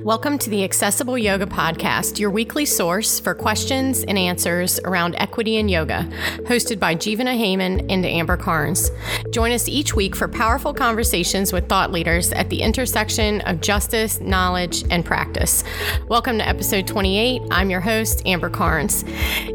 [0.00, 5.58] Welcome to the Accessible Yoga Podcast, your weekly source for questions and answers around equity
[5.58, 6.08] in yoga,
[6.40, 8.90] hosted by Jivana Heyman and Amber Carnes.
[9.30, 14.20] Join us each week for powerful conversations with thought leaders at the intersection of justice,
[14.20, 15.62] knowledge, and practice.
[16.08, 17.42] Welcome to episode 28.
[17.52, 19.04] I'm your host, Amber Carnes.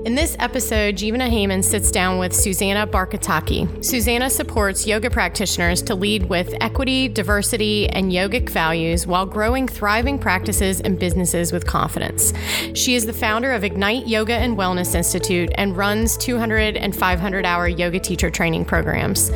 [0.05, 3.83] In this episode, Jivana Heyman sits down with Susanna Barkataki.
[3.83, 10.17] Susanna supports yoga practitioners to lead with equity, diversity, and yogic values while growing thriving
[10.27, 12.33] practices and businesses with confidence.
[12.73, 17.45] She is the founder of Ignite Yoga and Wellness Institute and runs 200 and 500
[17.45, 19.29] hour yoga teacher training programs.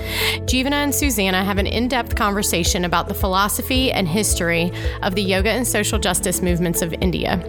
[0.50, 4.70] Jivana and Susanna have an in depth conversation about the philosophy and history
[5.02, 7.42] of the yoga and social justice movements of India.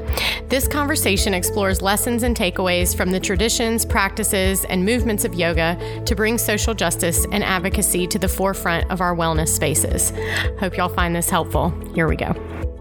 [0.49, 6.15] This conversation explores lessons and takeaways from the traditions, practices, and movements of yoga to
[6.15, 10.13] bring social justice and advocacy to the forefront of our wellness spaces.
[10.61, 11.71] Hope y'all find this helpful.
[11.97, 12.72] Here we go.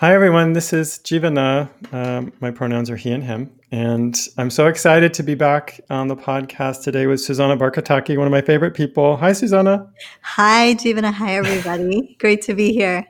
[0.00, 0.52] Hi, everyone.
[0.52, 1.68] This is Jivana.
[1.92, 3.50] Um, my pronouns are he and him.
[3.72, 8.24] And I'm so excited to be back on the podcast today with Susanna Barkataki, one
[8.24, 9.16] of my favorite people.
[9.16, 9.92] Hi, Susanna.
[10.22, 11.12] Hi, Jivana.
[11.12, 12.14] Hi, everybody.
[12.20, 13.04] Great to be here.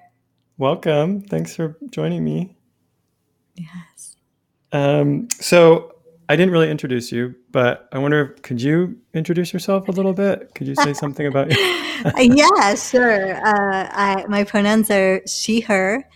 [0.56, 1.20] Welcome.
[1.20, 2.56] Thanks for joining me.
[3.54, 4.16] Yes.
[4.72, 5.94] Um, so
[6.30, 10.14] I didn't really introduce you, but I wonder, if could you introduce yourself a little
[10.14, 10.54] bit?
[10.54, 11.58] Could you say something about you?
[12.34, 13.36] yeah, sure.
[13.46, 16.08] Uh, I, my pronouns are she, her.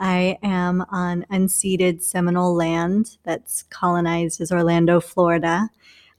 [0.00, 5.68] I am on unceded Seminole land that's colonized as Orlando, Florida.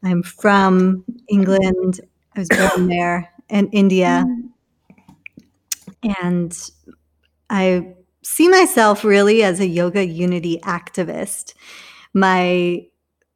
[0.04, 2.00] I'm from England.
[2.36, 4.24] I was born there and India.
[4.28, 6.12] Mm-hmm.
[6.24, 6.72] And
[7.50, 7.94] I
[8.24, 11.56] see myself really as a yoga unity activist.
[12.14, 12.86] My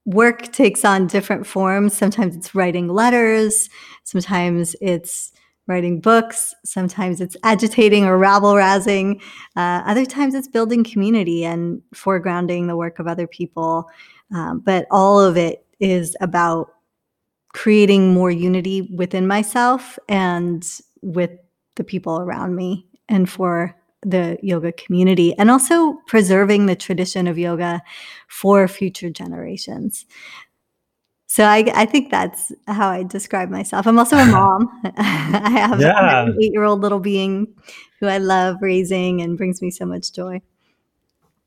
[0.05, 1.97] work takes on different forms.
[1.97, 3.69] Sometimes it's writing letters,
[4.03, 5.31] sometimes it's
[5.67, 6.53] writing books.
[6.63, 9.21] Sometimes it's agitating or rabble rousing.
[9.55, 13.89] Uh, other times it's building community and foregrounding the work of other people.
[14.33, 16.71] Um, but all of it is about
[17.53, 20.65] creating more unity within myself and
[21.01, 21.31] with
[21.75, 23.75] the people around me and for
[24.05, 27.81] the yoga community and also preserving the tradition of yoga
[28.27, 30.05] for future generations.
[31.35, 33.85] So I, I think that's how I describe myself.
[33.85, 34.69] I'm also a mom.
[34.95, 36.27] I have yeah.
[36.27, 37.53] an eight year old little being
[37.99, 40.41] who I love raising and brings me so much joy.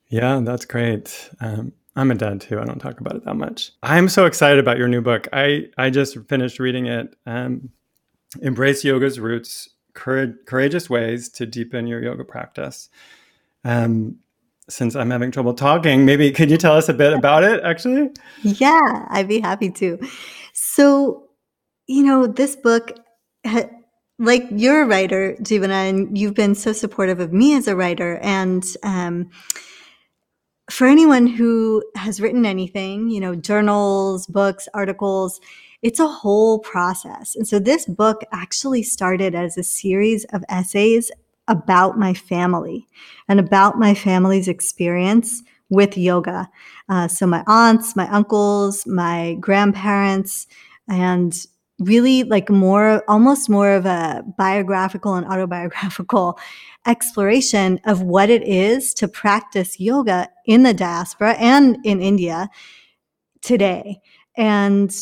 [0.09, 1.31] Yeah, that's great.
[1.41, 2.61] Um, I'm a dad too.
[2.61, 3.73] I don't talk about it that much.
[3.83, 5.27] I'm so excited about your new book.
[5.33, 7.17] I, I just finished reading it.
[7.25, 7.71] Um,
[8.43, 12.91] Embrace Yoga's Roots Courage, Courageous Ways to Deepen Your Yoga Practice.
[13.65, 14.19] Um,
[14.69, 18.11] since I'm having trouble talking, maybe could you tell us a bit about it actually?
[18.43, 19.99] Yeah, I'd be happy to.
[20.53, 21.29] So,
[21.87, 22.99] you know, this book,
[24.19, 28.19] like you're a writer, Jivana, and you've been so supportive of me as a writer.
[28.19, 29.31] And um,
[30.71, 35.41] for anyone who has written anything, you know, journals, books, articles,
[35.81, 37.37] it's a whole process.
[37.37, 41.11] And so this book actually started as a series of essays
[41.49, 42.87] about my family
[43.29, 46.49] and about my family's experience with yoga.
[46.89, 50.47] Uh, so, my aunts, my uncles, my grandparents,
[50.89, 51.47] and
[51.81, 56.39] really like more, almost more of a biographical and autobiographical
[56.87, 62.49] exploration of what it is to practice yoga in the diaspora and in India
[63.43, 64.01] today.
[64.37, 64.95] And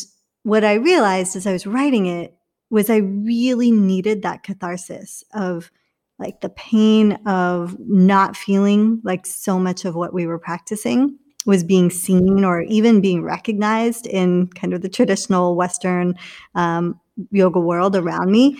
[0.43, 2.35] what I realized as I was writing it
[2.69, 5.71] was I really needed that catharsis of
[6.19, 11.63] like the pain of not feeling like so much of what we were practicing was
[11.63, 16.15] being seen or even being recognized in kind of the traditional Western
[16.55, 16.99] um,
[17.31, 18.59] yoga world around me.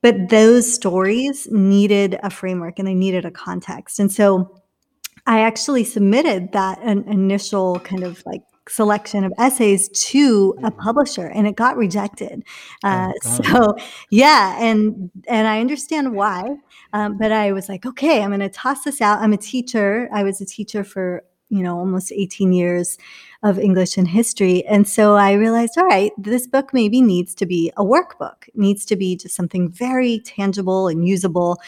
[0.00, 4.00] But those stories needed a framework and they needed a context.
[4.00, 4.62] And so
[5.26, 10.80] I actually submitted that an initial kind of like selection of essays to a mm-hmm.
[10.80, 12.44] publisher and it got rejected.
[12.84, 13.76] Uh, oh, so
[14.10, 16.56] yeah and and i understand why
[16.92, 19.20] um, but i was like okay i'm going to toss this out.
[19.20, 20.08] I'm a teacher.
[20.12, 22.96] I was a teacher for you know almost 18 years
[23.42, 27.44] of english and history and so i realized all right this book maybe needs to
[27.44, 28.48] be a workbook.
[28.48, 31.60] It needs to be just something very tangible and usable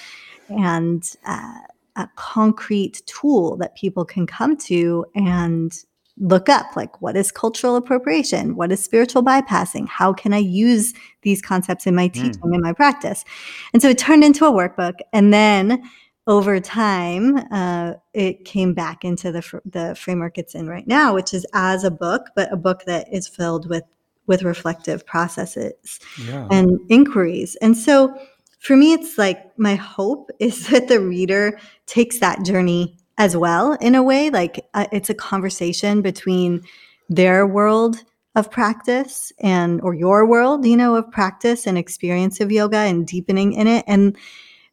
[0.49, 1.59] and uh,
[1.97, 5.73] a concrete tool that people can come to and
[6.19, 10.95] look up like what is cultural appropriation what is spiritual bypassing how can i use
[11.23, 12.13] these concepts in my hmm.
[12.13, 12.55] teaching mm.
[12.55, 13.25] in my practice
[13.73, 15.83] and so it turned into a workbook and then
[16.27, 21.15] over time uh, it came back into the, fr- the framework it's in right now
[21.15, 23.85] which is as a book but a book that is filled with
[24.27, 26.47] with reflective processes yeah.
[26.51, 28.17] and inquiries and so
[28.65, 33.75] for me, it's like my hope is that the reader takes that journey as well
[33.75, 34.31] in a way.
[34.31, 36.63] Like uh, it's a conversation between
[37.09, 38.03] their world
[38.35, 43.07] of practice and or your world you know of practice and experience of yoga and
[43.07, 44.17] deepening in it and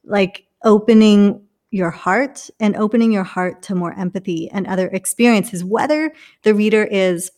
[0.04, 6.12] like opening your heart and opening your heart to more empathy and other experiences whether
[6.44, 7.32] the reader is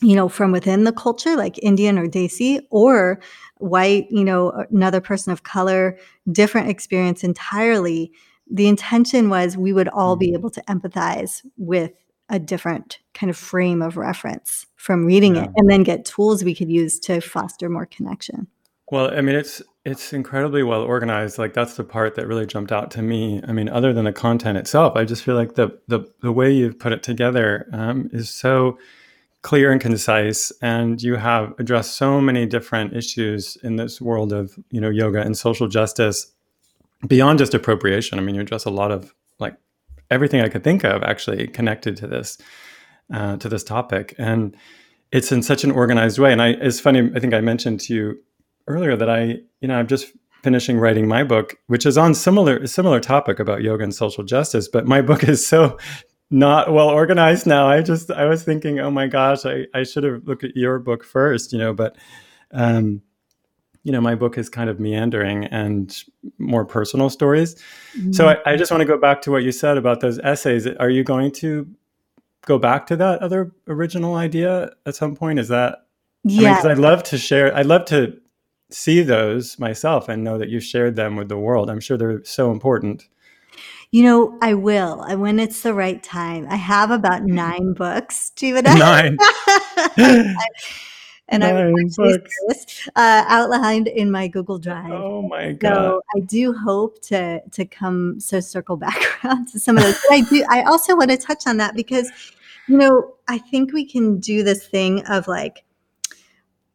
[0.00, 3.20] you know from within the culture like indian or desi or
[3.58, 5.98] white you know another person of color
[6.32, 8.10] different experience entirely
[8.50, 10.36] the intention was we would all be mm-hmm.
[10.36, 11.92] able to empathize with
[12.28, 15.44] a different kind of frame of reference from reading yeah.
[15.44, 18.46] it and then get tools we could use to foster more connection
[18.90, 22.72] well i mean it's it's incredibly well organized like that's the part that really jumped
[22.72, 25.76] out to me i mean other than the content itself i just feel like the
[25.88, 28.78] the, the way you've put it together um, is so
[29.42, 34.56] clear and concise and you have addressed so many different issues in this world of
[34.70, 36.32] you know yoga and social justice
[37.06, 39.56] beyond just appropriation i mean you address a lot of like
[40.10, 42.38] everything I could think of actually connected to this
[43.12, 44.56] uh, to this topic, and
[45.10, 46.32] it's in such an organized way.
[46.32, 47.10] And I, it's funny.
[47.14, 48.22] I think I mentioned to you
[48.66, 50.12] earlier that I, you know, I'm just
[50.42, 54.68] finishing writing my book, which is on similar similar topic about yoga and social justice.
[54.68, 55.78] But my book is so
[56.30, 57.68] not well organized now.
[57.68, 60.78] I just I was thinking, oh my gosh, I, I should have looked at your
[60.78, 61.72] book first, you know.
[61.72, 61.96] But
[62.52, 63.02] um,
[63.82, 66.02] you know, my book is kind of meandering and
[66.38, 67.54] more personal stories.
[67.96, 68.12] Mm-hmm.
[68.12, 70.66] So I, I, just want to go back to what you said about those essays.
[70.66, 71.66] Are you going to
[72.46, 75.38] go back to that other original idea at some point?
[75.38, 75.86] Is that
[76.24, 76.58] yeah?
[76.58, 77.56] I mean, I'd love to share.
[77.56, 78.18] I'd love to
[78.70, 81.70] see those myself and know that you shared them with the world.
[81.70, 83.08] I'm sure they're so important.
[83.92, 85.02] You know, I will.
[85.02, 86.46] And when it's the right time.
[86.48, 88.78] I have about nine books, Jivana.
[89.98, 90.36] Nine.
[91.30, 94.90] and I was uh, outlined in my Google Drive.
[94.90, 95.72] Oh my god!
[95.72, 99.98] So I do hope to to come so circle back around to some of those.
[100.10, 100.44] I do.
[100.50, 102.10] I also want to touch on that because,
[102.68, 105.64] you know, I think we can do this thing of like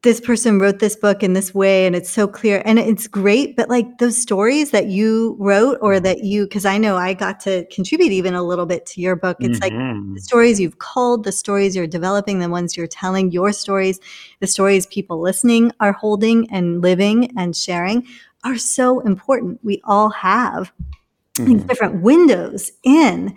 [0.05, 3.55] this person wrote this book in this way and it's so clear and it's great
[3.55, 7.39] but like those stories that you wrote or that you because i know i got
[7.39, 9.75] to contribute even a little bit to your book it's mm-hmm.
[9.75, 13.99] like the stories you've culled the stories you're developing the ones you're telling your stories
[14.41, 18.05] the stories people listening are holding and living and sharing
[18.43, 20.71] are so important we all have
[21.33, 21.65] mm-hmm.
[21.65, 23.35] different windows in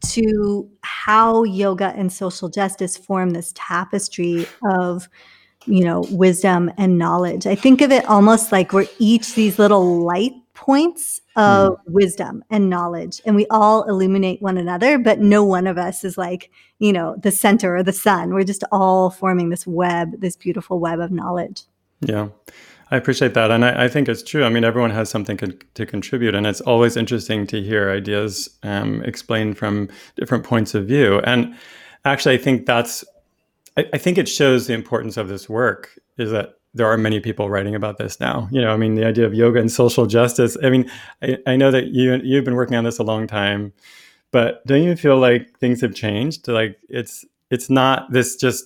[0.00, 5.10] to how yoga and social justice form this tapestry of
[5.70, 7.46] you know, wisdom and knowledge.
[7.46, 11.78] I think of it almost like we're each these little light points of mm.
[11.86, 16.18] wisdom and knowledge and we all illuminate one another but no one of us is
[16.18, 20.36] like you know the center or the sun we're just all forming this web this
[20.36, 21.62] beautiful web of knowledge
[22.02, 22.28] yeah
[22.90, 25.46] i appreciate that and i, I think it's true i mean everyone has something co-
[25.74, 30.86] to contribute and it's always interesting to hear ideas um, explained from different points of
[30.86, 31.56] view and
[32.04, 33.02] actually i think that's
[33.76, 37.20] I, I think it shows the importance of this work is that there are many
[37.20, 38.48] people writing about this now.
[38.52, 40.56] You know, I mean, the idea of yoga and social justice.
[40.62, 40.90] I mean,
[41.22, 43.72] I, I, know that you you've been working on this a long time,
[44.30, 46.46] but don't you feel like things have changed?
[46.46, 48.64] Like it's it's not this just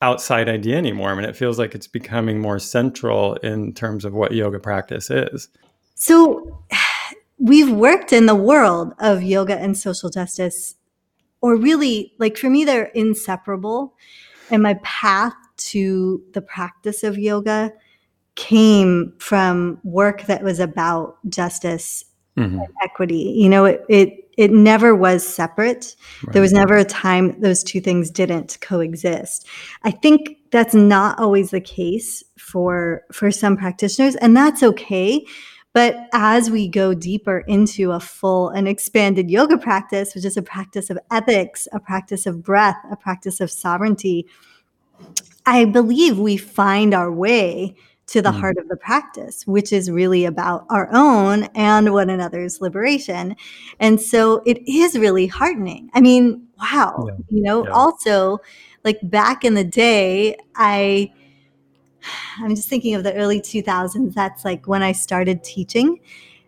[0.00, 1.10] outside idea anymore.
[1.10, 5.10] I mean, it feels like it's becoming more central in terms of what yoga practice
[5.10, 5.48] is.
[5.94, 6.64] So,
[7.38, 10.74] we've worked in the world of yoga and social justice,
[11.40, 13.94] or really, like for me, they're inseparable
[14.52, 17.72] and my path to the practice of yoga
[18.34, 22.04] came from work that was about justice
[22.36, 22.58] mm-hmm.
[22.58, 23.34] and equity.
[23.36, 25.94] You know, it, it it never was separate.
[26.24, 26.32] Right.
[26.32, 29.46] There was never a time those two things didn't coexist.
[29.82, 35.24] I think that's not always the case for for some practitioners, and that's okay.
[35.74, 40.42] But as we go deeper into a full and expanded yoga practice, which is a
[40.42, 44.26] practice of ethics, a practice of breath, a practice of sovereignty,
[45.46, 47.74] I believe we find our way
[48.08, 48.40] to the mm.
[48.40, 53.34] heart of the practice, which is really about our own and one another's liberation.
[53.80, 55.90] And so it is really heartening.
[55.94, 57.14] I mean, wow, yeah.
[57.30, 57.70] you know, yeah.
[57.70, 58.38] also
[58.84, 61.12] like back in the day, I
[62.38, 64.14] I'm just thinking of the early 2000s.
[64.14, 66.00] That's like when I started teaching.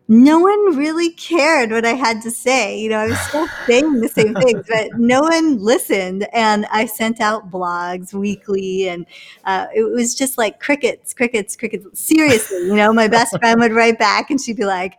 [0.06, 2.78] No one really cared what I had to say.
[2.78, 6.28] You know, I was still saying the same things, but no one listened.
[6.34, 9.06] And I sent out blogs weekly, and
[9.44, 11.86] uh, it was just like crickets, crickets, crickets.
[11.98, 14.98] Seriously, you know, my best friend would write back and she'd be like,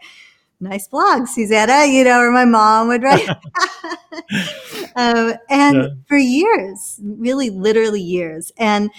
[0.59, 3.29] nice blog, Susanna, you know, or my mom would write.
[4.95, 5.87] um, and yeah.
[6.07, 8.51] for years, really literally years.
[8.57, 8.89] And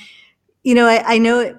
[0.66, 1.56] you know, I, I know it,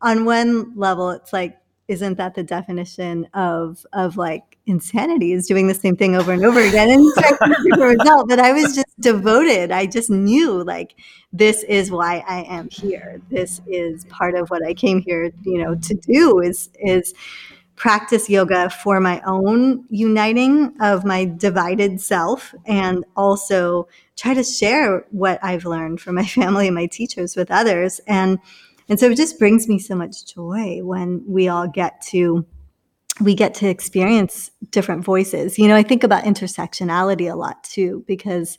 [0.00, 1.58] on one level, it's like
[1.88, 6.42] isn't that the definition of of like insanity is doing the same thing over and
[6.42, 7.04] over again and
[7.78, 9.70] result but i was just devoted.
[9.70, 10.94] I just knew like
[11.30, 13.20] this is why i am here.
[13.28, 17.12] This is part of what i came here you know to do is is
[17.76, 25.04] practice yoga for my own uniting of my divided self and also try to share
[25.10, 28.38] what i've learned from my family and my teachers with others and
[28.88, 32.46] and so it just brings me so much joy when we all get to
[33.20, 35.58] we get to experience different voices.
[35.58, 38.58] You know, I think about intersectionality a lot too, because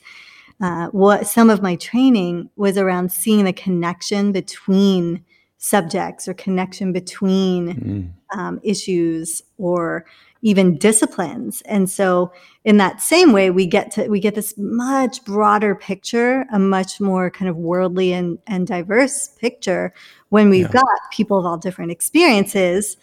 [0.60, 5.24] uh, what some of my training was around seeing the connection between
[5.58, 8.38] subjects or connection between mm.
[8.38, 10.04] um, issues or
[10.42, 12.30] even disciplines and so
[12.64, 17.00] in that same way we get to we get this much broader picture a much
[17.00, 19.92] more kind of worldly and, and diverse picture
[20.28, 20.72] when we've yeah.
[20.72, 22.96] got people of all different experiences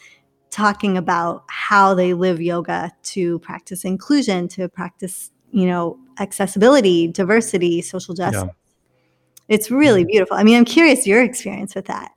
[0.51, 7.81] talking about how they live yoga to practice inclusion to practice you know accessibility diversity
[7.81, 8.49] social justice yeah.
[9.47, 12.12] it's really beautiful i mean i'm curious your experience with that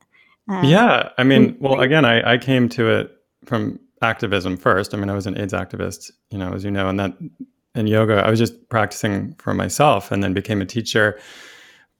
[0.48, 3.12] um, yeah i mean well again I, I came to it
[3.44, 4.94] from activism first.
[4.94, 7.12] I mean, I was an AIDS activist, you know, as you know, and that
[7.74, 11.18] in yoga, I was just practicing for myself and then became a teacher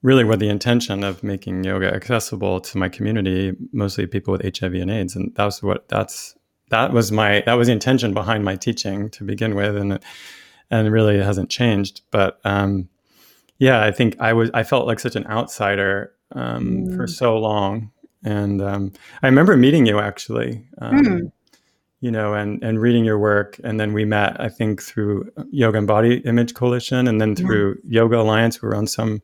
[0.03, 4.75] really with the intention of making yoga accessible to my community, mostly people with HIV
[4.75, 5.17] and AIDS.
[5.17, 6.37] And that's what that's
[6.71, 9.77] that was my that was the intention behind my teaching to begin with.
[9.77, 9.99] And
[10.71, 12.03] and really it hasn't changed.
[12.11, 12.89] But um
[13.59, 16.97] yeah, I think I was I felt like such an outsider um, mm.
[16.97, 17.91] for so long.
[18.27, 18.93] And um,
[19.23, 20.67] I remember meeting you actually.
[20.79, 21.33] Um, mm
[22.01, 23.59] you know, and and reading your work.
[23.65, 27.81] And then we met, I think, through Yoga and Body Image Coalition, and then through
[27.85, 28.03] yeah.
[28.03, 28.61] Yoga Alliance.
[28.61, 29.23] We were on some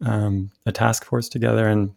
[0.00, 1.90] um, a task force together, and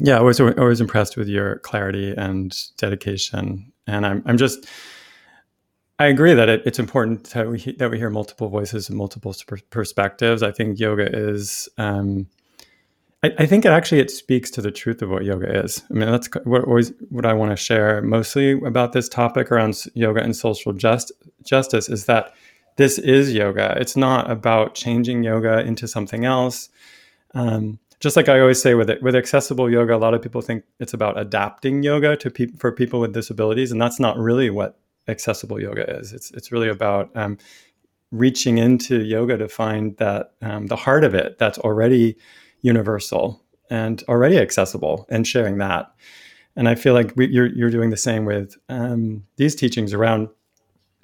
[0.00, 3.72] yeah, I was always impressed with your clarity and dedication.
[3.86, 4.66] And I'm I'm just
[5.98, 9.34] I agree that it, it's important that we that we hear multiple voices and multiple
[9.70, 10.42] perspectives.
[10.42, 11.68] I think yoga is.
[11.78, 12.26] Um,
[13.22, 15.82] I, I, think it actually it speaks to the truth of what yoga is.
[15.90, 19.84] I mean, that's what always what I want to share mostly about this topic around
[19.94, 21.12] yoga and social just,
[21.44, 22.34] justice is that
[22.76, 23.76] this is yoga.
[23.78, 26.68] It's not about changing yoga into something else.
[27.34, 30.40] Um, just like I always say with it, with accessible yoga, a lot of people
[30.40, 34.50] think it's about adapting yoga to people for people with disabilities, and that's not really
[34.50, 36.12] what accessible yoga is.
[36.12, 37.38] It's it's really about um,
[38.10, 42.16] reaching into yoga to find that um, the heart of it that's already
[42.62, 45.92] universal and already accessible and sharing that.
[46.56, 50.28] And I feel like we, you're, you're doing the same with um, these teachings around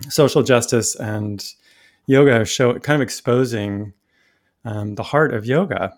[0.08, 1.44] social justice and
[2.06, 3.92] yoga, show kind of exposing
[4.64, 5.94] um, the heart of yoga.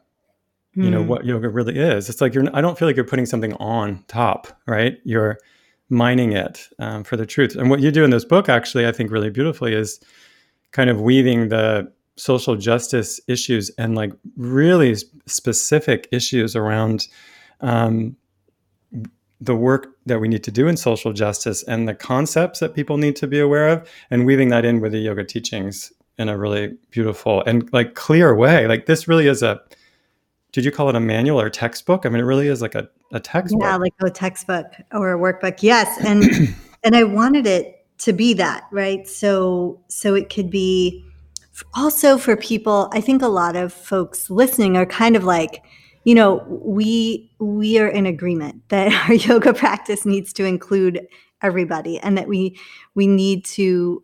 [0.76, 0.84] Mm.
[0.84, 1.08] You know hmm.
[1.08, 2.08] what yoga really is.
[2.08, 2.44] It's like you're.
[2.54, 4.98] I don't feel like you're putting something on top, right?
[5.02, 5.38] You're
[5.88, 7.56] mining it um, for the truth.
[7.56, 9.98] And what you do in this book, actually, I think really beautifully is
[10.70, 14.94] kind of weaving the social justice issues and like really
[15.26, 17.08] specific issues around
[17.60, 18.14] um,
[19.40, 22.98] the work that we need to do in social justice and the concepts that people
[22.98, 26.36] need to be aware of and weaving that in with the yoga teachings in a
[26.36, 28.66] really beautiful and like clear way.
[28.66, 29.60] Like this really is a
[30.52, 32.04] did you call it a manual or textbook?
[32.04, 33.62] I mean it really is like a, a textbook.
[33.62, 35.62] Yeah like a textbook or a workbook.
[35.62, 39.08] Yes and and i wanted it to be that right?
[39.08, 41.06] So so it could be
[41.74, 45.62] also for people i think a lot of folks listening are kind of like
[46.04, 51.06] you know we we are in agreement that our yoga practice needs to include
[51.42, 52.58] everybody and that we
[52.94, 54.02] we need to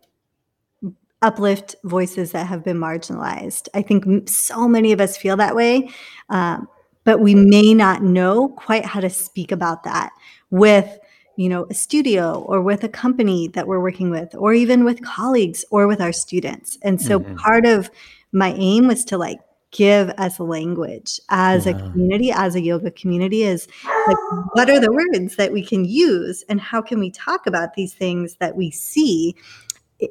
[1.23, 3.67] uplift voices that have been marginalized.
[3.73, 5.89] I think so many of us feel that way
[6.29, 6.67] um,
[7.07, 10.11] but we may not know quite how to speak about that
[10.49, 10.99] with
[11.37, 15.03] you know a studio or with a company that we're working with or even with
[15.03, 17.35] colleagues or with our students and so mm-hmm.
[17.35, 17.89] part of
[18.31, 19.39] my aim was to like
[19.71, 21.73] give as a language as yeah.
[21.73, 23.67] a community as a yoga community is
[24.07, 24.17] like
[24.53, 27.93] what are the words that we can use and how can we talk about these
[27.93, 29.35] things that we see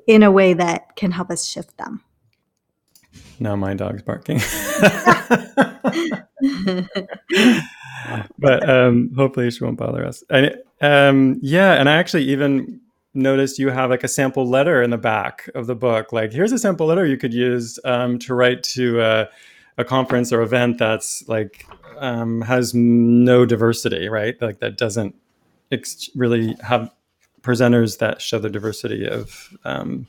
[0.06, 2.02] in a way that can help us shift them
[3.40, 4.38] now my dog's barking
[8.38, 10.22] but um, hopefully she won't bother us.
[10.30, 12.80] And um, yeah, and I actually even
[13.14, 16.12] noticed you have like a sample letter in the back of the book.
[16.12, 19.28] Like, here's a sample letter you could use um, to write to a,
[19.78, 21.66] a, conference or event that's like
[21.98, 24.40] um, has no diversity, right?
[24.40, 25.14] Like that doesn't
[25.72, 26.92] ex- really have
[27.42, 30.06] presenters that show the diversity of um,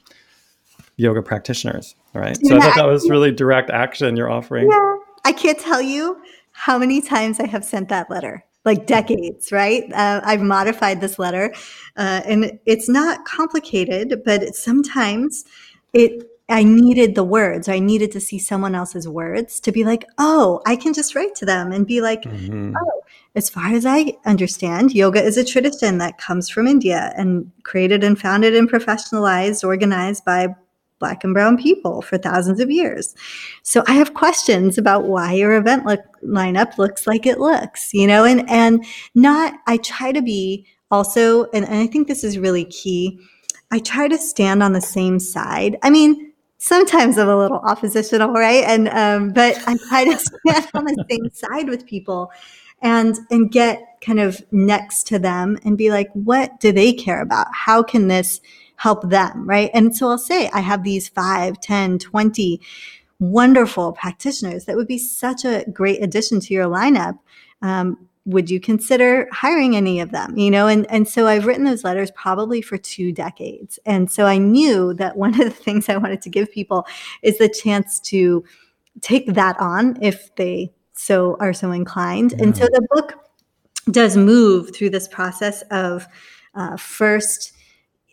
[0.98, 2.38] yoga practitioners, right?
[2.44, 4.70] So yeah, I thought that was really direct action you're offering.
[4.70, 6.22] Yeah, I can't tell you
[6.52, 8.44] how many times I have sent that letter.
[8.68, 9.92] Like decades, right?
[9.94, 11.54] Uh, I've modified this letter,
[11.96, 15.46] uh, and it's not complicated, but sometimes
[15.94, 16.30] it.
[16.50, 17.68] I needed the words.
[17.68, 21.36] I needed to see someone else's words to be like, oh, I can just write
[21.36, 22.74] to them and be like, mm-hmm.
[22.74, 23.02] oh,
[23.36, 28.02] as far as I understand, yoga is a tradition that comes from India and created
[28.02, 30.56] and founded and professionalized, organized by
[31.00, 33.16] black and brown people for thousands of years.
[33.64, 38.08] So I have questions about why your event look, lineup looks like it looks, you
[38.08, 38.86] know, and and
[39.16, 43.20] not I try to be also and, and I think this is really key.
[43.72, 45.78] I try to stand on the same side.
[45.84, 48.64] I mean, sometimes I'm a little oppositional, right?
[48.64, 52.32] And um, but I try to stand on the same side with people
[52.82, 57.22] and and get kind of next to them and be like, what do they care
[57.22, 57.48] about?
[57.52, 58.42] How can this
[58.78, 59.70] help them, right?
[59.74, 62.62] And so I'll say, I have these 5, 10, 20
[63.20, 67.18] wonderful practitioners that would be such a great addition to your lineup.
[67.62, 71.64] Um, would you consider hiring any of them you know and and so i've written
[71.64, 75.88] those letters probably for two decades and so i knew that one of the things
[75.88, 76.86] i wanted to give people
[77.24, 78.44] is the chance to
[79.00, 82.44] take that on if they so are so inclined yeah.
[82.44, 83.14] and so the book
[83.92, 86.06] does move through this process of
[86.56, 87.54] uh, first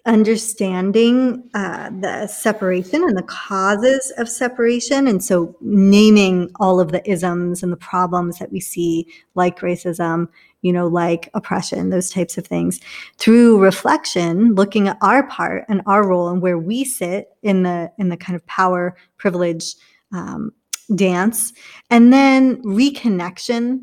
[0.06, 5.08] understanding uh, the separation and the causes of separation.
[5.08, 10.28] And so naming all of the isms and the problems that we see, like racism,
[10.60, 12.80] you know, like oppression, those types of things,
[13.18, 17.90] through reflection, looking at our part and our role and where we sit in the
[17.98, 19.74] in the kind of power privilege
[20.12, 20.52] um,
[20.94, 21.52] dance,
[21.90, 23.80] and then reconnection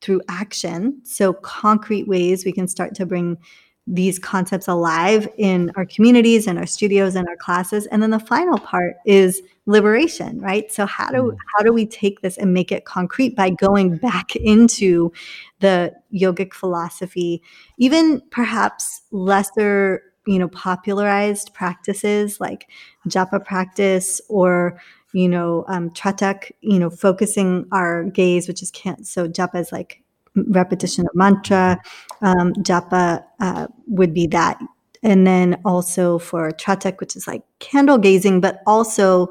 [0.00, 1.00] through action.
[1.04, 3.38] So concrete ways we can start to bring
[3.86, 7.86] these concepts alive in our communities and our studios and our classes.
[7.86, 10.70] And then the final part is liberation right?
[10.72, 11.36] So how do mm.
[11.54, 15.12] how do we take this and make it concrete by going back into
[15.60, 17.42] the yogic philosophy?
[17.78, 22.68] Even perhaps lesser you know popularized practices like
[23.08, 24.80] japa practice or
[25.12, 29.70] you know um, tratak you know focusing our gaze which is can't so japa is
[29.70, 30.02] like
[30.48, 31.80] repetition of mantra.
[32.22, 34.60] Um, japa uh, would be that.
[35.02, 39.28] And then also for tratak, which is like candle gazing, but also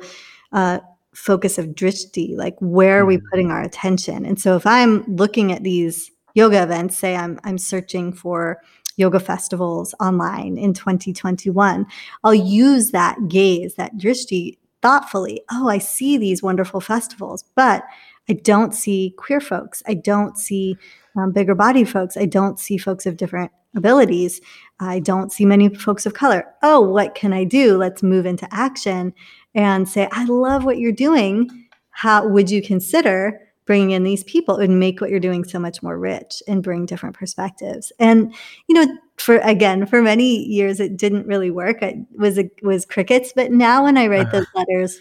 [0.52, 0.80] uh,
[1.14, 3.26] focus of drishti, like where are we mm-hmm.
[3.32, 4.26] putting our attention?
[4.26, 8.62] And so if I'm looking at these yoga events, say I'm I'm searching for
[8.98, 11.86] yoga festivals online in 2021,
[12.24, 15.42] I'll use that gaze, that drishti thoughtfully.
[15.52, 17.84] Oh, I see these wonderful festivals, but
[18.30, 19.84] I don't see queer folks.
[19.88, 20.78] I don't see
[21.16, 22.18] um, bigger body folks.
[22.18, 24.42] I don't see folks of different abilities.
[24.80, 26.46] I don't see many folks of color.
[26.64, 27.78] Oh, what can I do?
[27.78, 29.14] Let's move into action
[29.54, 31.50] and say, I love what you're doing.
[31.92, 35.82] How would you consider bringing in these people and make what you're doing so much
[35.82, 37.92] more rich and bring different perspectives?
[38.00, 38.34] And,
[38.68, 41.82] you know, for again, for many years, it didn't really work.
[41.82, 43.32] It was, a, was crickets.
[43.36, 45.00] But now when I write those letters,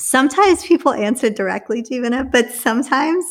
[0.00, 3.24] sometimes people answer directly, Jivana, but sometimes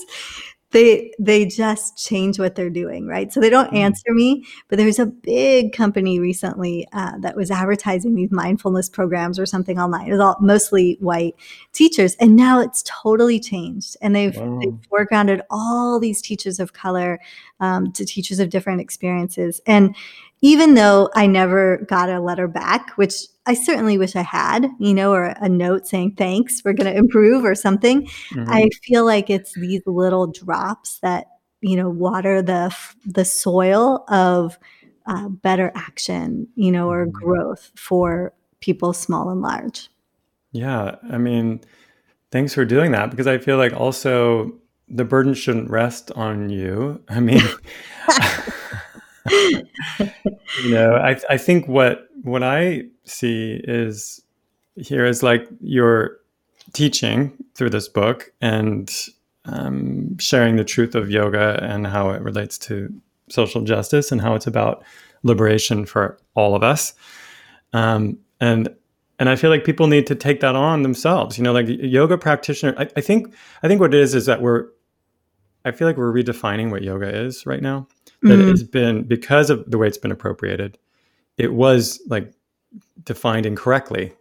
[0.72, 3.78] they they just change what they're doing right so they don't mm-hmm.
[3.78, 9.40] answer me but there's a big company recently uh, that was advertising these mindfulness programs
[9.40, 11.34] or something online it was all mostly white
[11.74, 14.60] teachers and now it's totally changed and they've, wow.
[14.60, 17.20] they've foregrounded all these teachers of color
[17.60, 19.96] um, to teachers of different experiences and
[20.42, 23.14] even though I never got a letter back, which
[23.46, 26.98] I certainly wish I had, you know, or a note saying thanks, we're going to
[26.98, 28.04] improve or something.
[28.04, 28.46] Mm-hmm.
[28.48, 31.28] I feel like it's these little drops that
[31.62, 32.74] you know water the
[33.06, 34.58] the soil of
[35.08, 37.26] uh, better action, you know, or mm-hmm.
[37.26, 39.90] growth for people small and large.
[40.52, 41.62] Yeah, I mean,
[42.32, 44.54] thanks for doing that because I feel like also
[44.88, 47.04] the burden shouldn't rest on you.
[47.10, 47.42] I mean.
[50.00, 54.22] you know, I, I think what what I see is
[54.76, 56.18] here is like your
[56.74, 58.92] teaching through this book and
[59.46, 62.94] um, sharing the truth of yoga and how it relates to
[63.30, 64.84] social justice and how it's about
[65.24, 66.94] liberation for all of us.
[67.74, 68.70] Um, and
[69.20, 71.38] and I feel like people need to take that on themselves.
[71.38, 72.74] You know, like yoga practitioner.
[72.78, 74.68] I, I think I think what it is is that we're.
[75.66, 77.86] I feel like we're redefining what yoga is right now
[78.22, 78.50] that mm-hmm.
[78.50, 80.78] has been because of the way it's been appropriated
[81.38, 82.34] it was like
[83.04, 84.14] defined incorrectly.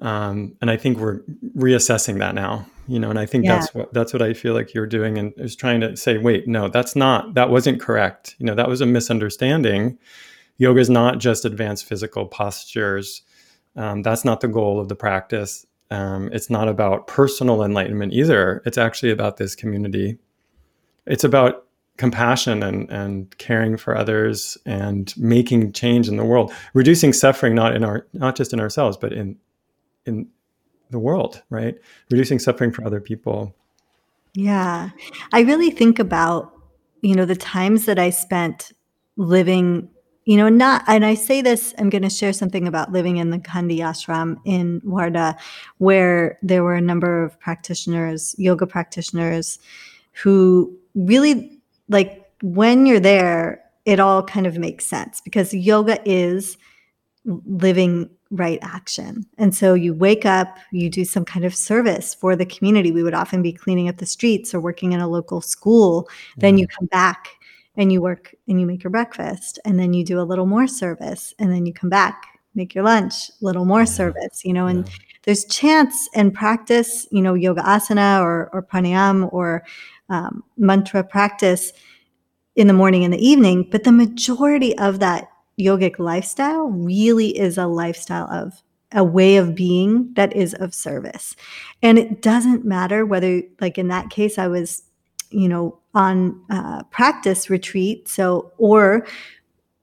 [0.00, 1.22] Um, and i think we're
[1.56, 3.56] reassessing that now you know and i think yeah.
[3.56, 6.46] that's what that's what i feel like you're doing and is trying to say wait
[6.46, 8.36] no that's not that wasn't correct.
[8.38, 9.98] You know that was a misunderstanding.
[10.58, 13.22] Yoga is not just advanced physical postures.
[13.76, 15.66] Um, that's not the goal of the practice.
[15.90, 18.62] Um, it's not about personal enlightenment either.
[18.66, 20.18] It's actually about this community.
[21.06, 21.64] It's about
[21.98, 27.76] compassion and, and caring for others and making change in the world, reducing suffering not
[27.76, 29.36] in our not just in ourselves, but in
[30.06, 30.26] in
[30.90, 31.76] the world, right?
[32.10, 33.54] Reducing suffering for other people.
[34.34, 34.90] Yeah.
[35.32, 36.52] I really think about,
[37.02, 38.72] you know, the times that I spent
[39.16, 39.90] living,
[40.24, 43.30] you know, not, and I say this, I'm going to share something about living in
[43.30, 45.38] the Gandhi ashram in Wardha,
[45.78, 49.58] where there were a number of practitioners, yoga practitioners,
[50.12, 51.57] who really
[51.88, 56.56] like when you're there, it all kind of makes sense because yoga is
[57.24, 59.24] living right action.
[59.38, 62.92] And so you wake up, you do some kind of service for the community.
[62.92, 66.04] We would often be cleaning up the streets or working in a local school.
[66.04, 66.40] Mm-hmm.
[66.40, 67.28] Then you come back
[67.76, 70.66] and you work and you make your breakfast and then you do a little more
[70.66, 73.86] service and then you come back, make your lunch, a little more yeah.
[73.86, 74.94] service, you know, and yeah.
[75.22, 79.64] there's chants and practice, you know, yoga asana or, or pranayam or
[80.08, 81.72] um, mantra practice
[82.56, 83.68] in the morning and the evening.
[83.70, 85.28] But the majority of that
[85.60, 91.36] yogic lifestyle really is a lifestyle of a way of being that is of service.
[91.82, 94.82] And it doesn't matter whether, like in that case, I was,
[95.30, 98.08] you know, on uh, practice retreat.
[98.08, 99.06] So, or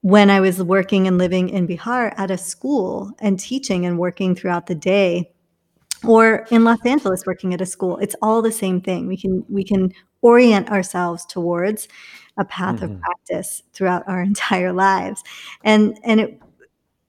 [0.00, 4.34] when I was working and living in Bihar at a school and teaching and working
[4.34, 5.32] throughout the day,
[6.04, 9.06] or in Los Angeles working at a school, it's all the same thing.
[9.06, 9.92] We can we can
[10.26, 11.86] orient ourselves towards
[12.36, 12.94] a path mm-hmm.
[12.94, 15.22] of practice throughout our entire lives
[15.62, 16.42] and and it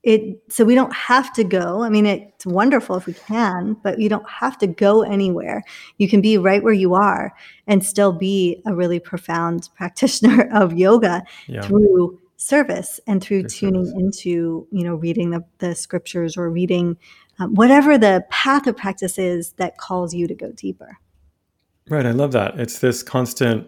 [0.04, 4.00] it so we don't have to go i mean it's wonderful if we can but
[4.00, 5.64] you don't have to go anywhere
[5.98, 7.34] you can be right where you are
[7.66, 11.62] and still be a really profound practitioner of yoga yeah.
[11.62, 14.00] through service and through, tuning service.
[14.00, 16.96] into you know reading the, the scriptures or reading
[17.40, 21.00] um, whatever the path of practice is that calls you to go deeper
[21.90, 22.60] right i love that.
[22.60, 23.68] It's this constant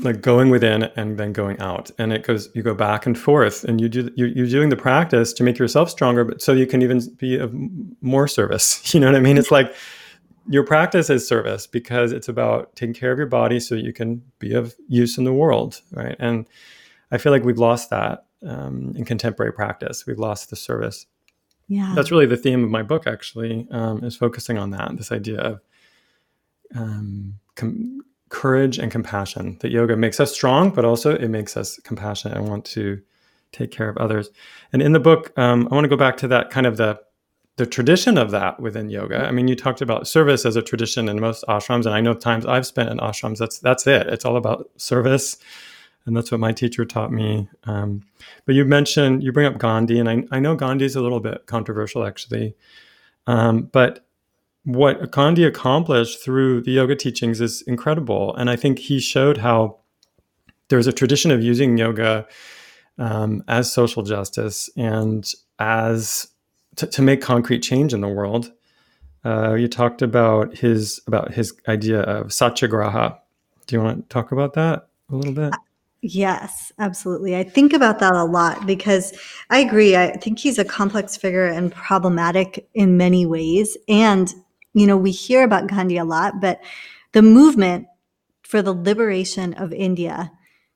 [0.00, 1.90] like going within and then going out.
[1.98, 4.76] And it goes you go back and forth and you do you're, you're doing the
[4.76, 7.52] practice to make yourself stronger but so you can even be of
[8.00, 8.82] more service.
[8.94, 9.38] You know what i mean?
[9.38, 9.74] It's like
[10.48, 14.22] your practice is service because it's about taking care of your body so you can
[14.38, 16.16] be of use in the world right?
[16.18, 16.46] And
[17.10, 20.06] i feel like we've lost that um, in contemporary practice.
[20.06, 21.06] We've lost the service.
[21.66, 21.92] Yeah.
[21.94, 25.40] That's really the theme of my book actually um, is focusing on that this idea
[25.40, 25.60] of
[26.74, 29.58] um, com- courage and compassion.
[29.60, 33.00] That yoga makes us strong, but also it makes us compassionate and want to
[33.52, 34.30] take care of others.
[34.72, 37.00] And in the book, um, I want to go back to that kind of the
[37.56, 39.26] the tradition of that within yoga.
[39.26, 42.14] I mean, you talked about service as a tradition in most ashrams, and I know
[42.14, 43.38] times I've spent in ashrams.
[43.38, 44.06] That's that's it.
[44.06, 45.36] It's all about service,
[46.06, 47.48] and that's what my teacher taught me.
[47.64, 48.04] Um,
[48.46, 51.46] but you mentioned you bring up Gandhi, and I, I know Gandhi's a little bit
[51.46, 52.54] controversial actually,
[53.26, 54.06] um, but
[54.68, 58.36] what Gandhi accomplished through the yoga teachings is incredible.
[58.36, 59.78] And I think he showed how
[60.68, 62.26] there's a tradition of using yoga
[62.98, 66.28] um, as social justice and as
[66.76, 68.52] to, to, make concrete change in the world.
[69.24, 73.18] Uh, you talked about his about his idea of satyagraha.
[73.66, 75.54] Do you want to talk about that a little bit?
[76.02, 77.36] Yes, absolutely.
[77.36, 79.96] I think about that a lot because I agree.
[79.96, 83.78] I think he's a complex figure and problematic in many ways.
[83.88, 84.32] And
[84.78, 86.60] you know, we hear about Gandhi a lot, but
[87.12, 87.86] the movement
[88.42, 90.32] for the liberation of India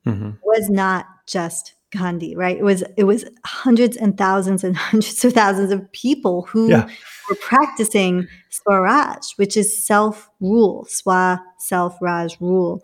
[0.07, 0.31] mm-hmm.
[0.43, 2.57] was not just Gandhi, right?
[2.57, 6.89] It was it was hundreds and thousands and hundreds of thousands of people who yeah.
[7.29, 12.83] were practicing Swaraj, which is self rule, Swa self Raj rule.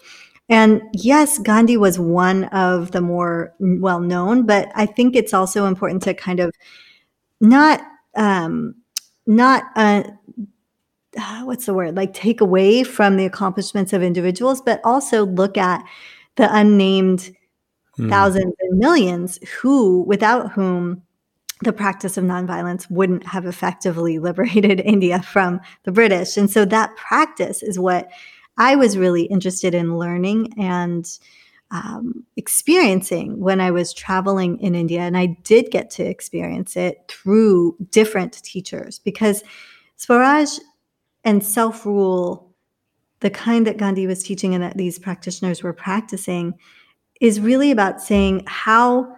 [0.51, 5.67] And yes, Gandhi was one of the more well known, but I think it's also
[5.67, 6.55] important to kind of
[7.41, 7.83] not
[8.15, 8.75] um,
[9.27, 10.05] not uh,
[11.45, 15.85] what's the word like take away from the accomplishments of individuals but also look at
[16.37, 17.35] the unnamed
[17.99, 18.09] mm.
[18.09, 21.03] thousands and millions who without whom
[21.63, 26.37] the practice of nonviolence wouldn't have effectively liberated India from the British.
[26.37, 28.09] And so that practice is what
[28.57, 31.09] I was really interested in learning and
[31.71, 35.01] um, experiencing when I was traveling in India.
[35.01, 39.43] And I did get to experience it through different teachers because
[39.97, 40.59] Swaraj
[41.29, 42.55] and self rule,
[43.21, 46.55] the kind that Gandhi was teaching and that these practitioners were practicing,
[47.21, 49.15] is really about saying, How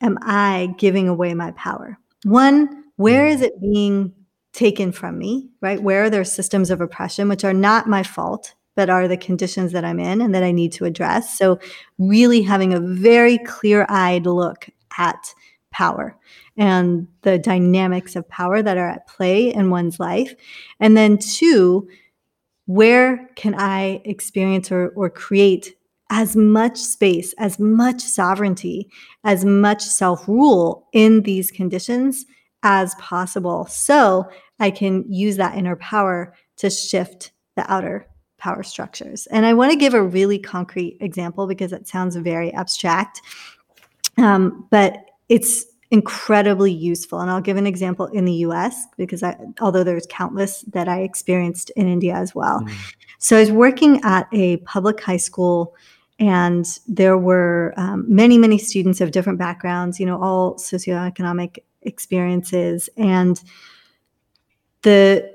[0.00, 1.98] am I giving away my power?
[2.24, 4.14] One, where is it being
[4.54, 5.82] taken from me, right?
[5.82, 9.72] Where are there systems of oppression, which are not my fault, but are the conditions
[9.72, 11.36] that I'm in and that I need to address?
[11.36, 11.58] So,
[11.98, 15.34] really having a very clear eyed look at
[15.72, 16.16] power
[16.56, 20.34] and the dynamics of power that are at play in one's life.
[20.78, 21.88] And then, two,
[22.66, 25.74] where can I experience or, or create
[26.10, 28.90] as much space, as much sovereignty,
[29.24, 32.26] as much self rule in these conditions
[32.62, 33.66] as possible.
[33.66, 34.28] So
[34.60, 38.06] I can use that inner power to shift the outer
[38.38, 39.26] power structures.
[39.28, 43.22] And I want to give a really concrete example because it sounds very abstract,
[44.18, 44.96] um, but
[45.32, 47.20] it's incredibly useful.
[47.20, 51.00] And I'll give an example in the US because I, although there's countless that I
[51.00, 52.60] experienced in India as well.
[52.60, 52.74] Mm.
[53.18, 55.74] So I was working at a public high school
[56.18, 62.90] and there were um, many, many students of different backgrounds, you know, all socioeconomic experiences.
[62.98, 63.42] And
[64.82, 65.31] the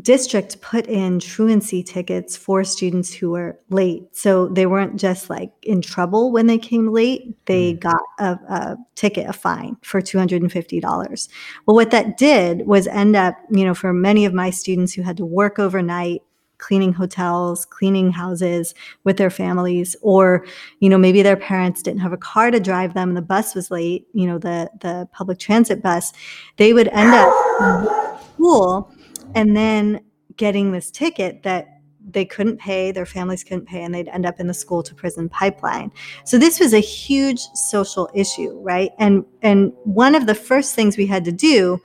[0.00, 4.04] district put in truancy tickets for students who were late.
[4.16, 7.80] So they weren't just like in trouble when they came late, they mm.
[7.80, 11.28] got a, a, ticket, a fine for $250.
[11.66, 15.02] Well, what that did was end up, you know, for many of my students who
[15.02, 16.22] had to work overnight,
[16.56, 18.74] cleaning hotels, cleaning houses
[19.04, 20.46] with their families, or,
[20.78, 23.54] you know, maybe their parents didn't have a car to drive them and the bus
[23.54, 26.12] was late, you know, the, the public transit bus,
[26.56, 28.94] they would end up in school
[29.34, 30.00] and then
[30.36, 31.68] getting this ticket that
[32.10, 34.94] they couldn't pay, their families couldn't pay, and they'd end up in the school to
[34.94, 35.92] prison pipeline.
[36.24, 38.90] So this was a huge social issue, right?
[38.98, 41.80] And and one of the first things we had to do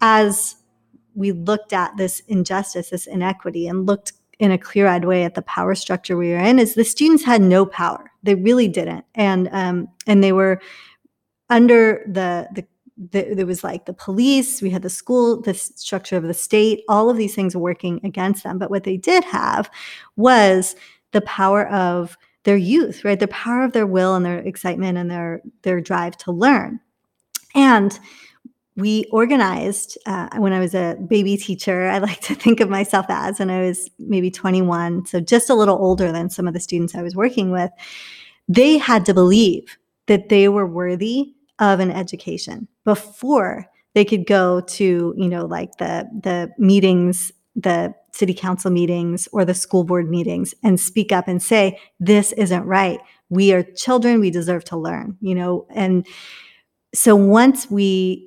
[0.00, 0.56] as
[1.14, 5.42] we looked at this injustice, this inequity, and looked in a clear-eyed way at the
[5.42, 8.12] power structure we were in, is the students had no power.
[8.22, 10.60] They really didn't, and um, and they were
[11.50, 12.64] under the the
[12.98, 16.82] the, there was like the police, we had the school, the structure of the state,
[16.88, 18.58] all of these things working against them.
[18.58, 19.70] But what they did have
[20.16, 20.74] was
[21.12, 23.18] the power of their youth, right?
[23.18, 26.80] The power of their will and their excitement and their their drive to learn.
[27.54, 27.98] And
[28.76, 31.88] we organized uh, when I was a baby teacher.
[31.88, 35.54] I like to think of myself as when I was maybe 21, so just a
[35.54, 37.70] little older than some of the students I was working with.
[38.48, 44.62] They had to believe that they were worthy of an education before they could go
[44.62, 50.08] to you know like the the meetings the city council meetings or the school board
[50.08, 52.98] meetings and speak up and say this isn't right.
[53.28, 54.20] We are children.
[54.20, 55.66] We deserve to learn you know?
[55.68, 56.06] And
[56.94, 58.24] so once we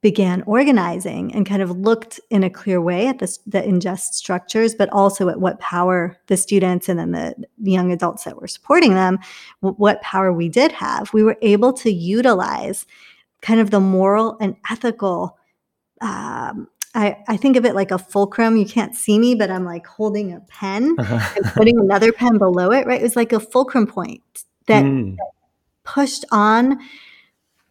[0.00, 4.74] began organizing and kind of looked in a clear way at the, the unjust structures,
[4.74, 8.94] but also at what power the students and then the young adults that were supporting
[8.94, 9.18] them,
[9.60, 12.86] what power we did have, we were able to utilize
[13.42, 15.38] kind of the moral and ethical.
[16.00, 18.56] Um, I, I think of it like a fulcrum.
[18.56, 22.72] You can't see me, but I'm like holding a pen and putting another pen below
[22.72, 23.00] it, right?
[23.00, 24.22] It was like a fulcrum point
[24.66, 25.16] that, mm.
[25.16, 25.30] that
[25.84, 26.78] pushed on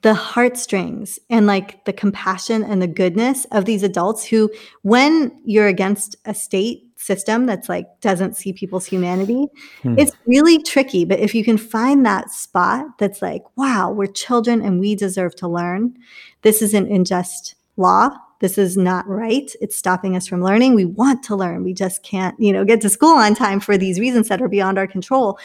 [0.02, 4.50] the heartstrings and like the compassion and the goodness of these adults who
[4.82, 9.48] when you're against a state system that's like doesn't see people's humanity
[9.84, 9.96] hmm.
[9.98, 14.62] it's really tricky but if you can find that spot that's like wow we're children
[14.62, 15.96] and we deserve to learn
[16.42, 18.10] this is an unjust law
[18.42, 22.04] this is not right it's stopping us from learning we want to learn we just
[22.04, 24.88] can't you know get to school on time for these reasons that are beyond our
[24.88, 25.40] control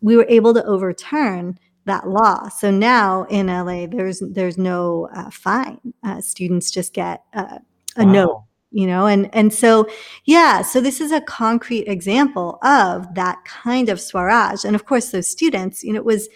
[0.00, 2.48] we were able to overturn that law.
[2.48, 5.80] So now in LA, there's there's no uh, fine.
[6.04, 7.58] Uh, students just get uh,
[7.96, 8.12] a wow.
[8.12, 9.88] note, you know, and and so
[10.24, 10.62] yeah.
[10.62, 15.28] So this is a concrete example of that kind of Swaraj, and of course, those
[15.28, 15.82] students.
[15.82, 16.28] You know, it was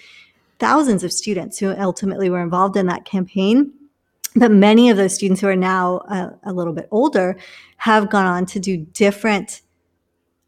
[0.59, 3.73] thousands of students who ultimately were involved in that campaign.
[4.35, 7.37] But many of those students who are now a, a little bit older
[7.77, 9.61] have gone on to do different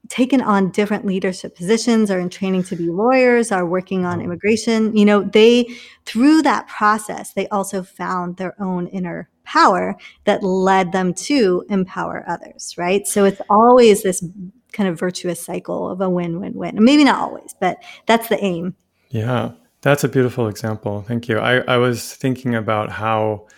[0.08, 4.94] taken on different leadership positions are in training to be lawyers are working on immigration
[4.94, 5.66] you know they
[6.04, 12.24] through that process they also found their own inner power that led them to empower
[12.26, 13.06] others right?
[13.06, 14.24] So it's always this
[14.72, 18.74] kind of virtuous cycle of a win-win-win maybe not always but that's the aim.
[19.10, 19.52] Yeah
[19.84, 21.02] that's a beautiful example.
[21.02, 21.38] Thank you.
[21.38, 23.48] I, I was thinking about how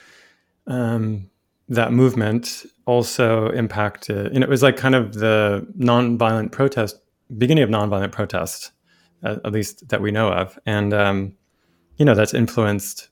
[0.67, 1.31] um,
[1.69, 6.99] that movement also impacted, and it was like kind of the nonviolent protest,
[7.39, 8.73] beginning of nonviolent protest,
[9.23, 10.59] at, at least that we know of.
[10.67, 11.37] And, um,
[11.97, 13.09] you know, that's influenced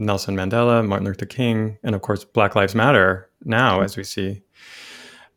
[0.00, 4.42] Nelson Mandela, Martin Luther King, and of course, Black Lives Matter now, as we see.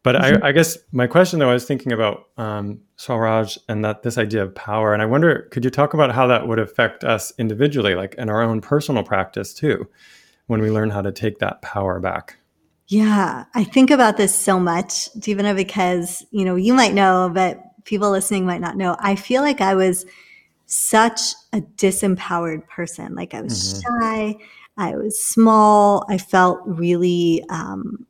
[0.03, 0.43] But mm-hmm.
[0.43, 4.17] I, I, guess my question, though, I was thinking about um, Swaraj and that this
[4.17, 7.31] idea of power, and I wonder, could you talk about how that would affect us
[7.37, 9.87] individually, like in our own personal practice too,
[10.47, 12.37] when we learn how to take that power back?
[12.87, 17.61] Yeah, I think about this so much, Jivana, because, you know, you might know, but
[17.85, 18.95] people listening might not know.
[18.99, 20.05] I feel like I was
[20.73, 21.21] such
[21.53, 23.15] a disempowered person.
[23.15, 24.01] Like I was mm-hmm.
[24.01, 24.35] shy,
[24.77, 28.05] I was small, I felt really um,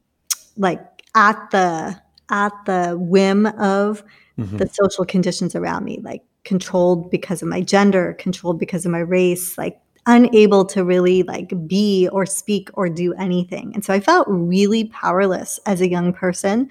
[0.58, 0.82] like
[1.15, 4.04] at the at the whim of
[4.39, 4.58] mm-hmm.
[4.58, 5.99] the social conditions around me.
[6.04, 11.23] Like controlled because of my gender, controlled because of my race, like unable to really
[11.23, 13.71] like be or speak or do anything.
[13.73, 16.69] And so I felt really powerless as a young person,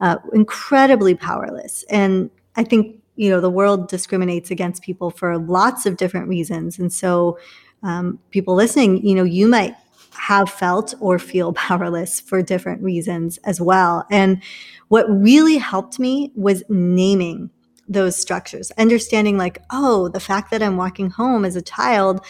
[0.00, 1.84] uh, incredibly powerless.
[1.90, 6.78] And I think, you know, the world discriminates against people for lots of different reasons.
[6.78, 7.38] And so,
[7.82, 9.74] um, people listening, you know, you might
[10.14, 14.06] have felt or feel powerless for different reasons as well.
[14.10, 14.42] And
[14.88, 17.50] what really helped me was naming
[17.88, 22.24] those structures, understanding like, oh, the fact that I'm walking home as a child,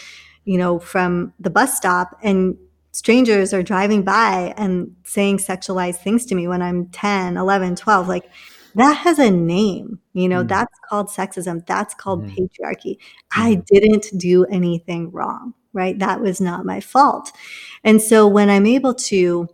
[0.45, 2.57] you know, from the bus stop and
[2.92, 8.09] strangers are driving by and saying sexualized things to me when I'm 10, 11, 12,
[8.09, 8.31] like
[8.74, 10.48] that has a name, you know, mm.
[10.48, 11.66] that's called sexism.
[11.66, 12.35] That's called mm.
[12.35, 12.98] patriarchy.
[13.35, 13.62] I mm-hmm.
[13.66, 15.98] didn't do anything wrong, right?
[15.98, 17.32] That was not my fault.
[17.85, 19.48] And so when I'm able to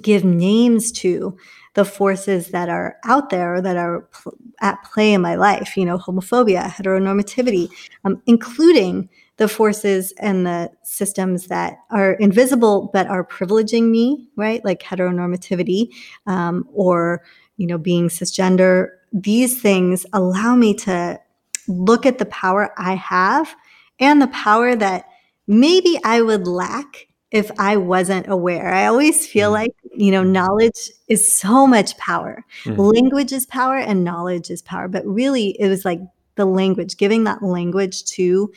[0.00, 1.36] give names to
[1.74, 5.84] the forces that are out there that are pl- at play in my life, you
[5.84, 7.70] know, homophobia, heteronormativity,
[8.04, 14.64] um, including the forces and the systems that are invisible but are privileging me, right?
[14.64, 15.88] Like heteronormativity
[16.26, 17.22] um, or,
[17.60, 18.88] you know, being cisgender.
[19.12, 21.20] These things allow me to
[21.68, 23.54] look at the power I have
[23.98, 25.04] and the power that
[25.46, 28.72] maybe I would lack if I wasn't aware.
[28.72, 29.52] I always feel mm.
[29.52, 32.46] like, you know, knowledge is so much power.
[32.64, 32.94] Mm.
[32.94, 34.88] Language is power and knowledge is power.
[34.88, 36.00] But really, it was like
[36.36, 38.50] the language, giving that language to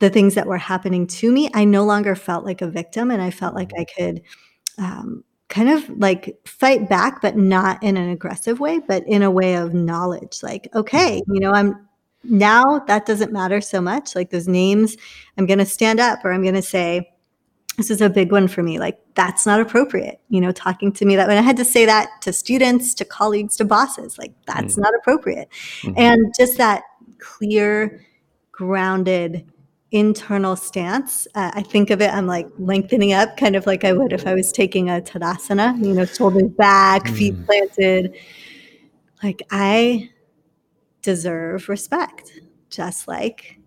[0.00, 1.48] the things that were happening to me.
[1.54, 4.20] I no longer felt like a victim and I felt like I could.
[4.76, 9.30] Um, kind of like fight back but not in an aggressive way but in a
[9.30, 11.86] way of knowledge like okay you know i'm
[12.24, 14.96] now that doesn't matter so much like those names
[15.36, 17.14] i'm going to stand up or i'm going to say
[17.76, 18.78] this is a big one for me.
[18.78, 20.20] Like, that's not appropriate.
[20.28, 23.04] You know, talking to me that when I had to say that to students, to
[23.04, 25.48] colleagues, to bosses, like, that's mm not appropriate.
[25.82, 25.94] Mm-hmm.
[25.96, 26.82] And just that
[27.18, 28.04] clear,
[28.52, 29.46] grounded,
[29.94, 31.28] internal stance.
[31.36, 34.26] Uh, I think of it, I'm like lengthening up, kind of like I would if
[34.26, 38.16] I was taking a Tadasana, you know, shoulders back, mm feet planted.
[39.22, 40.10] Like, I
[41.00, 43.60] deserve respect, just like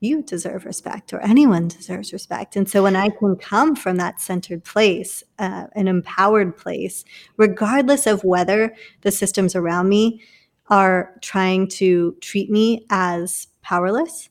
[0.00, 2.56] you deserve respect or anyone deserves respect.
[2.56, 7.04] And so when I can come from that centered place, uh, an empowered place,
[7.38, 10.20] regardless of whether the systems around me
[10.68, 14.28] are trying to treat me as powerless,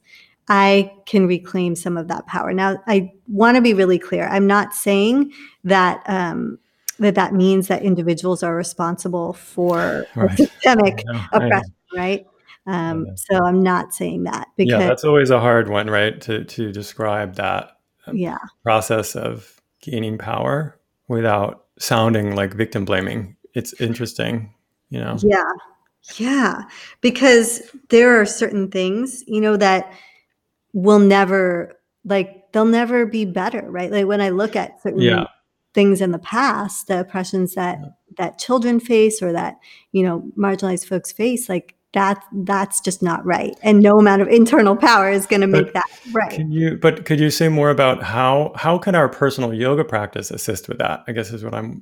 [0.49, 2.51] I can reclaim some of that power.
[2.53, 4.27] Now, I want to be really clear.
[4.27, 5.31] I'm not saying
[5.63, 6.03] that.
[6.07, 6.59] Um,
[6.99, 10.35] that that means that individuals are responsible for right.
[10.35, 12.25] systemic oppression, right?
[12.67, 16.19] Um, so I'm not saying that because yeah, that's always a hard one, right?
[16.21, 23.35] To to describe that um, yeah process of gaining power without sounding like victim blaming.
[23.55, 24.53] It's interesting,
[24.89, 25.17] you know.
[25.23, 25.51] Yeah,
[26.17, 26.63] yeah,
[27.01, 29.91] because there are certain things, you know, that
[30.73, 33.91] will never like they'll never be better, right?
[33.91, 35.25] Like when I look at certain yeah.
[35.73, 37.89] things in the past, the oppressions that yeah.
[38.17, 39.57] that children face or that
[39.91, 44.27] you know marginalized folks face, like that that's just not right and no amount of
[44.27, 47.71] internal power is going to make that right can you but could you say more
[47.71, 51.55] about how how can our personal yoga practice assist with that i guess is what
[51.55, 51.81] i'm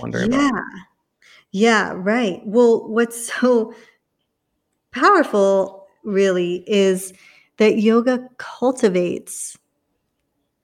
[0.00, 0.64] wondering yeah about.
[1.50, 3.72] yeah right well what's so
[4.92, 7.14] powerful really is
[7.58, 9.56] that yoga cultivates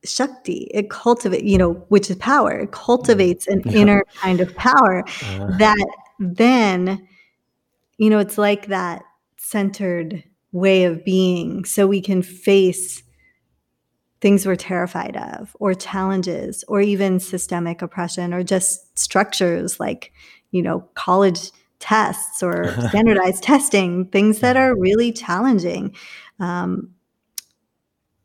[0.05, 0.69] shakti.
[0.73, 2.53] It cultivates you know which is power.
[2.61, 3.73] It cultivates an yeah.
[3.73, 5.57] inner kind of power uh.
[5.59, 5.87] that
[6.19, 7.07] then
[7.99, 9.05] you know, it's like that
[9.37, 11.65] centered way of being.
[11.65, 13.03] So we can face
[14.21, 20.13] things we're terrified of or challenges or even systemic oppression or just structures like
[20.51, 25.95] you know college tests or standardized testing things that are really challenging
[26.41, 26.91] um,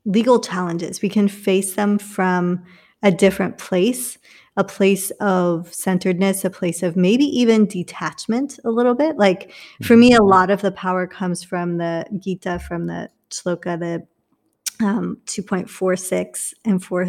[0.06, 2.64] legal challenges we can face them from
[3.04, 4.18] a different place
[4.60, 9.18] a place of centeredness, a place of maybe even detachment a little bit.
[9.18, 10.28] Like for me, a mm-hmm.
[10.28, 14.06] lot of the power comes from the Gita, from the shloka, the
[14.86, 17.06] um, 2.46 and 4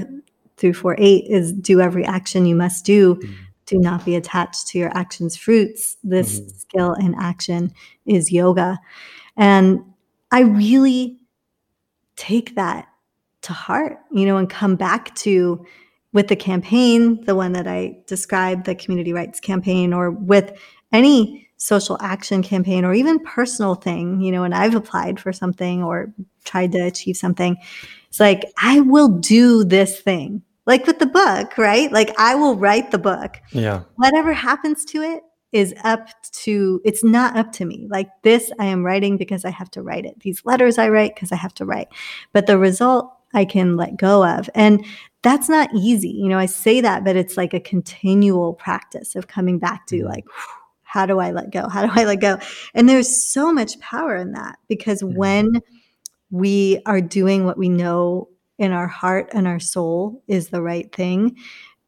[0.57, 3.16] through 4.8 is do every action you must do.
[3.16, 3.32] Mm-hmm.
[3.66, 5.96] Do not be attached to your actions' fruits.
[6.05, 6.48] This mm-hmm.
[6.51, 7.72] skill in action
[8.07, 8.78] is yoga.
[9.36, 9.80] And
[10.30, 11.18] I really
[12.16, 12.88] take that
[13.42, 15.64] to heart, you know, and come back to
[16.12, 20.52] with the campaign, the one that I described, the community rights campaign, or with
[20.92, 25.82] any social action campaign or even personal thing, you know, and I've applied for something
[25.82, 26.12] or
[26.44, 27.56] tried to achieve something,
[28.08, 30.42] it's like, I will do this thing.
[30.66, 31.90] Like with the book, right?
[31.90, 33.36] Like I will write the book.
[33.50, 33.82] Yeah.
[33.96, 35.22] Whatever happens to it,
[35.53, 37.86] is up to it's not up to me.
[37.90, 40.20] Like this i am writing because i have to write it.
[40.20, 41.88] These letters i write because i have to write.
[42.32, 44.48] But the result i can let go of.
[44.55, 44.84] And
[45.22, 46.11] that's not easy.
[46.11, 49.96] You know i say that but it's like a continual practice of coming back to
[49.96, 50.09] mm.
[50.09, 50.24] like
[50.82, 51.68] how do i let go?
[51.68, 52.38] How do i let go?
[52.74, 55.16] And there's so much power in that because mm.
[55.16, 55.61] when
[56.30, 58.28] we are doing what we know
[58.59, 61.36] in our heart and our soul is the right thing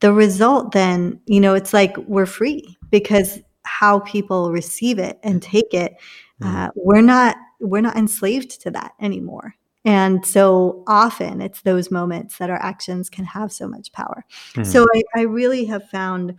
[0.02, 3.38] the result then you know it's like we're free because
[3.80, 5.96] how people receive it and take it
[6.44, 9.54] uh, we're not we're not enslaved to that anymore.
[9.84, 14.24] And so often it's those moments that our actions can have so much power.
[14.54, 14.64] Hmm.
[14.64, 16.34] so I, I really have found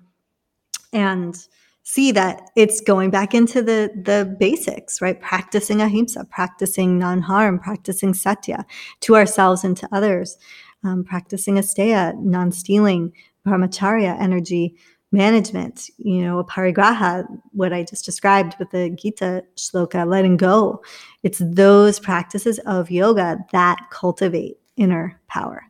[0.91, 1.35] and
[1.83, 5.19] see that it's going back into the the basics right?
[5.19, 8.65] Practicing ahimsa practicing non-harm practicing satya
[9.01, 10.37] to ourselves and to others
[10.83, 13.11] um, practicing asteya non-stealing
[13.45, 14.75] brahmacharya energy
[15.13, 20.81] management you know aparigraha what i just described with the gita shloka letting go
[21.21, 25.63] it's those practices of yoga that cultivate inner power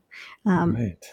[0.46, 1.06] um, right.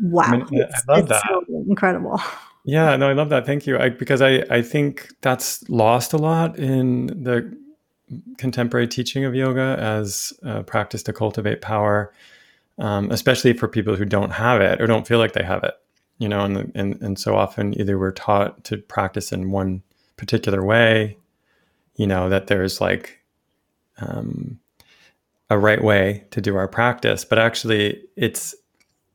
[0.00, 1.22] wow I mean, I- love that.
[1.26, 2.20] so incredible
[2.64, 3.46] Yeah, no, I love that.
[3.46, 3.78] Thank you.
[3.78, 7.56] I, because I, I think that's lost a lot in the
[8.36, 12.12] contemporary teaching of yoga as a practice to cultivate power,
[12.78, 15.74] um, especially for people who don't have it or don't feel like they have it.
[16.18, 19.82] You know, and, and and so often either we're taught to practice in one
[20.16, 21.16] particular way,
[21.94, 23.20] you know, that there's like
[23.98, 24.58] um,
[25.48, 28.54] a right way to do our practice, but actually it's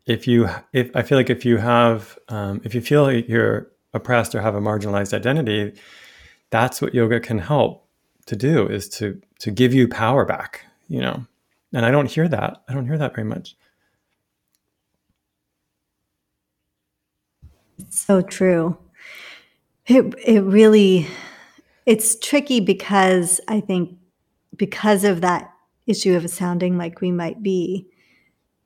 [0.05, 3.71] if you if i feel like if you have um, if you feel like you're
[3.93, 5.73] oppressed or have a marginalized identity
[6.49, 7.87] that's what yoga can help
[8.25, 11.25] to do is to to give you power back you know?
[11.73, 12.63] And i don't hear that.
[12.67, 13.55] I don't hear that very much
[17.89, 18.77] So true.
[19.85, 21.07] It it really
[21.85, 23.97] it's tricky because I think
[24.55, 25.51] because of that
[25.87, 27.87] issue of sounding like we might be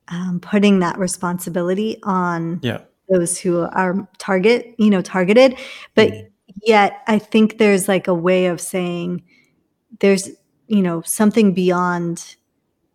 [0.10, 2.80] um, putting that responsibility on yeah
[3.10, 5.58] those who are target you know targeted
[5.95, 6.30] but Mhm.
[6.64, 9.24] yet i think there's like a way of saying
[10.01, 10.30] there's
[10.68, 12.36] you know something beyond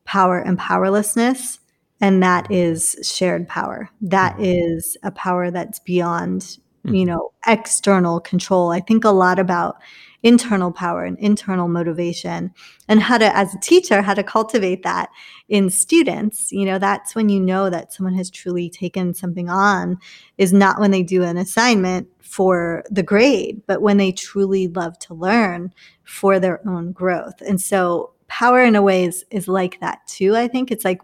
[0.05, 1.61] power and powerlessness
[2.03, 3.89] and that is shared power.
[4.03, 4.97] That Mhm.
[5.05, 7.07] a power that's beyond you Mhm.
[7.07, 8.71] know external control.
[8.73, 9.77] I think a lot about
[10.25, 12.53] internal power and internal motivation
[12.89, 15.09] and how to as a teacher how to cultivate that
[15.49, 16.51] in students.
[16.53, 19.99] You know that's when you know that someone has truly taken something on
[20.39, 24.99] is not when they do an assignment for the grade but when they truly love
[25.01, 25.71] to learn
[26.05, 27.41] for their own growth.
[27.49, 30.71] And so power in a way is, is like that too i think.
[30.73, 31.01] It's like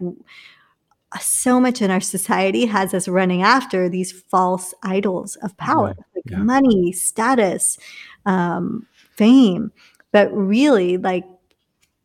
[1.19, 5.97] so much in our society has us running after these false idols of power Right.
[6.15, 6.37] like Yeah.
[6.39, 7.77] money status
[8.25, 8.85] um,
[9.15, 9.71] fame
[10.11, 11.25] but really like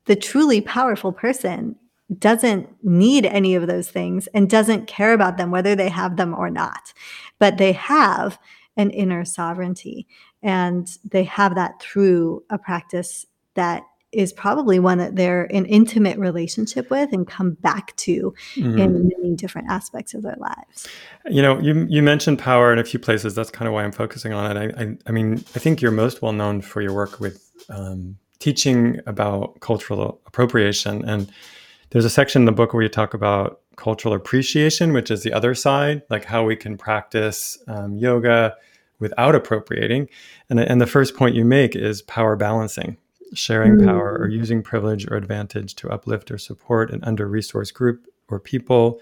[0.06, 1.76] the truly powerful person
[2.18, 6.34] doesn't need any of those things and doesn't care about them whether they have them
[6.34, 6.92] or not
[7.38, 8.38] but they have
[8.76, 10.06] an inner sovereignty
[10.42, 13.82] and they have that through a practice that
[14.14, 18.78] is probably one that they're in intimate relationship with and come back to Mhm.
[18.78, 20.88] in many different aspects of their lives.
[21.28, 23.34] You know, you you mentioned power in a few places.
[23.34, 24.74] That's kind of why I'm focusing on it.
[24.78, 28.16] I, I, I mean, I think you're most well known for your work with um,
[28.38, 31.30] teaching about cultural appropriation, and
[31.90, 35.32] there's a section in the book where you talk about cultural appreciation, which is the
[35.32, 38.54] other side, like how we can practice um, yoga
[39.00, 40.08] without appropriating.
[40.50, 42.96] And and the first point you make is power balancing,
[43.34, 43.86] sharing Mm.
[43.86, 49.00] power or using privilege or advantage to uplift or support an under-resourced group or people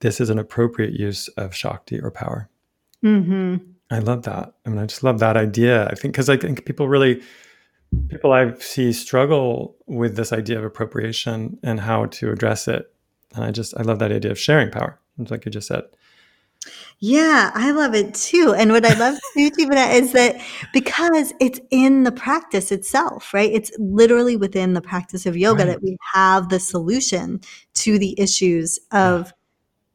[0.00, 2.48] this is an appropriate use of Shakti or power.
[3.02, 3.56] hmm
[3.90, 4.54] I love that.
[4.66, 5.86] I mean, I just love that idea.
[5.86, 7.22] I think because I think people really,
[8.08, 12.92] people I see struggle with this idea of appropriation and how to address it.
[13.34, 14.98] And I just, I love that idea of sharing power.
[15.18, 15.84] It's like you just said.
[17.00, 18.54] Yeah, I love it too.
[18.56, 20.36] And what I love too, Jivana, is that
[20.72, 23.50] because it's in the practice itself, right?
[23.52, 25.72] It's literally within the practice of yoga Right.
[25.72, 27.40] that we have the solution
[27.74, 29.32] to the issues of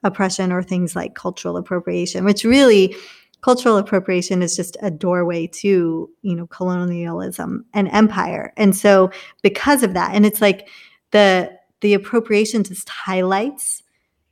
[0.03, 2.95] oppression or things like cultural appropriation, which really
[3.41, 8.53] cultural appropriation is just a doorway to, you know, colonialism and empire.
[8.57, 9.11] And so
[9.43, 10.67] because of that, and it's like
[11.11, 11.51] the
[11.81, 13.83] the appropriation just highlights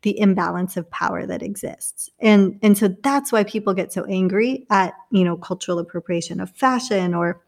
[0.06, 2.10] the imbalance of power that exists.
[2.20, 6.50] And and so that's why people get so angry at, you know, cultural appropriation of
[6.52, 7.42] fashion or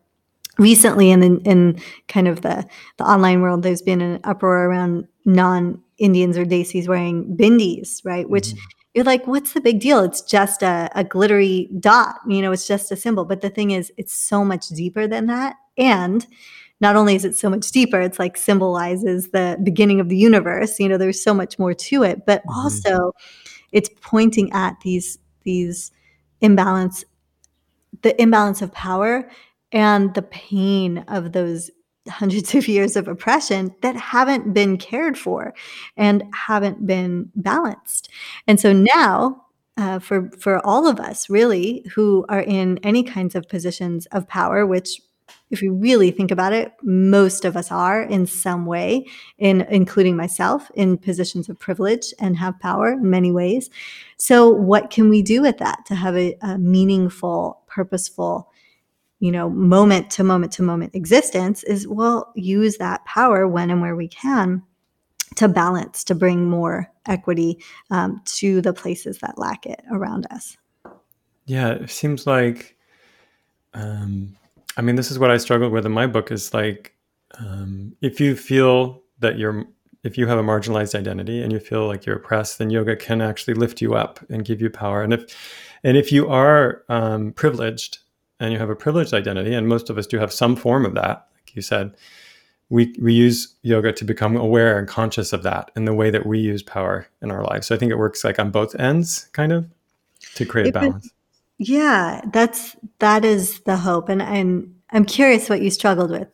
[0.58, 2.66] recently in the, in kind of the
[2.98, 8.30] the online world there's been an uproar around non Indians or Desis wearing bindis, right?
[8.30, 8.58] Which Mhm.
[8.94, 10.00] you're like, what's the big deal?
[10.04, 13.26] It's just a, a glittery dot, you know, it's just a symbol.
[13.26, 15.56] But the thing is, it's so much deeper than that.
[15.78, 16.26] And
[16.80, 20.80] not only is it so much deeper, it's like symbolizes the beginning of the universe.
[20.80, 22.60] You know, there's so much more to it, but mm-hmm.
[22.60, 23.14] also
[23.72, 25.92] it's pointing at these these
[26.42, 27.04] imbalance,
[28.02, 29.30] the imbalance of power
[29.72, 31.72] and the pain of those
[32.10, 35.54] hundreds of years of oppression that haven't been cared for
[35.96, 38.10] and haven't been balanced.
[38.48, 39.46] And so now,
[39.78, 44.28] uh, for for all of us, really, who are in any kinds of positions of
[44.28, 45.02] power, which
[45.50, 49.06] if you really think about it, most of us are in some way,
[49.38, 53.70] in including myself, in positions of privilege and have power in many ways.
[54.18, 58.52] So, what can we do with that to have a, a meaningful, purposeful,
[59.20, 61.64] you know, moment to moment to moment existence?
[61.64, 64.64] Is well, use that power when and where we can
[65.36, 70.58] to balance, to bring more equity um, to the places that lack it around us.
[71.46, 72.76] Yeah, it seems like.
[73.74, 74.36] Um
[74.78, 76.94] I mean, this is what I struggled with in my book is like,
[77.40, 79.66] um, if you feel that you're,
[80.04, 83.20] if you have a marginalized identity and you feel like you're oppressed, then yoga can
[83.20, 85.02] actually lift you up and give you power.
[85.02, 85.36] And if,
[85.84, 87.98] and if you are um, privileged
[88.40, 90.94] and you have a privileged identity, and most of us do have some form of
[90.94, 91.96] that, like you said,
[92.70, 96.26] we, we use yoga to become aware and conscious of that in the way that
[96.26, 97.68] we use power in our lives.
[97.68, 99.66] So I think it works like on both ends, kind of,
[100.36, 101.10] to create balance.
[101.58, 106.28] Yeah, that's that is the hope, and and I'm curious what you struggled with.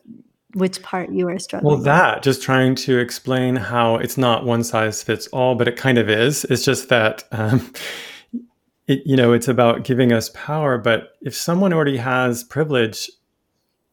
[0.54, 1.78] Which part you were struggling?
[1.78, 1.84] With.
[1.86, 5.76] Well, that just trying to explain how it's not one size fits all, but it
[5.76, 6.44] kind of is.
[6.44, 7.24] It's just that.
[7.32, 7.72] Um,
[8.86, 13.10] it, you know, it's about giving us power, but if someone already has privilege,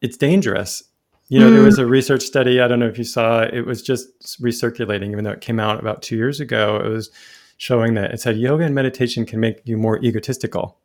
[0.00, 0.84] it's dangerous.
[1.28, 1.54] You know, mm.
[1.54, 4.06] there was a research study, I don't know if you saw, it was just
[4.42, 6.76] recirculating, even though it came out about two years ago.
[6.76, 7.10] It was
[7.56, 10.78] showing that it said yoga and meditation can make you more egotistical.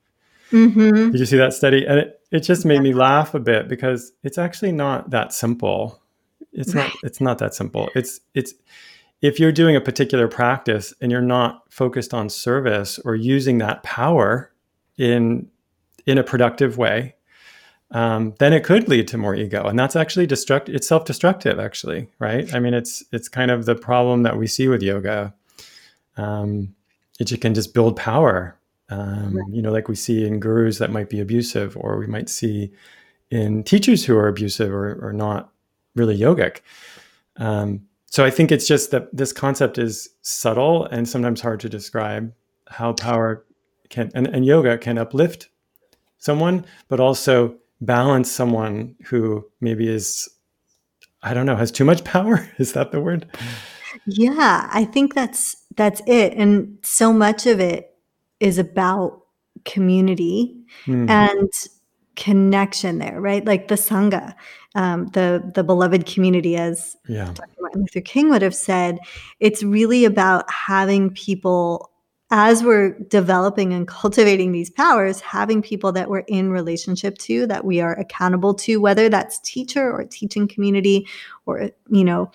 [0.51, 1.11] Mm-hmm.
[1.11, 1.85] Did you see that study?
[1.85, 6.01] And it, it just made me laugh a bit because it's actually not that simple.
[6.51, 7.89] It's not it's not that simple.
[7.95, 8.53] It's it's
[9.21, 13.83] if you're doing a particular practice and you're not focused on service or using that
[13.83, 14.51] power
[14.97, 15.49] in
[16.05, 17.15] in a productive way,
[17.91, 20.75] um, then it could lead to more ego, and that's actually destructive.
[20.75, 22.53] It's self-destructive, actually, right?
[22.53, 25.33] I mean, it's it's kind of the problem that we see with yoga.
[26.15, 26.75] Um,
[27.19, 28.57] it can just build power
[28.89, 29.45] um, right.
[29.51, 32.71] You know, like we see in gurus that might be abusive, or we might see
[33.29, 35.51] in teachers who are abusive or, or not
[35.95, 36.59] really yogic.
[37.37, 41.69] Um, so I think it's just that this concept is subtle and sometimes hard to
[41.69, 42.33] describe
[42.67, 43.45] how power
[43.89, 45.49] can and, and yoga can uplift
[46.17, 50.27] someone, but also balance someone who maybe is,
[51.21, 52.49] I don't know, has too much power.
[52.57, 53.27] Is that the word?
[54.05, 56.33] Yeah, I think that's that's it.
[56.33, 57.96] And so much of it
[58.39, 59.21] is about
[59.65, 61.09] community mm-hmm.
[61.09, 61.49] and
[62.15, 63.45] connection there, right?
[63.45, 64.33] Like the Sangha,
[64.75, 67.31] um, the the beloved community, as yeah.
[67.33, 67.61] Dr.
[67.61, 68.99] Martin Luther King would have said,
[69.39, 71.91] it's really about having people
[72.29, 77.63] as we're developing and cultivating these powers, having people that we're in relationship to, that
[77.63, 81.07] we are accountable to, whether that's teacher or teaching community
[81.45, 82.29] or, you know,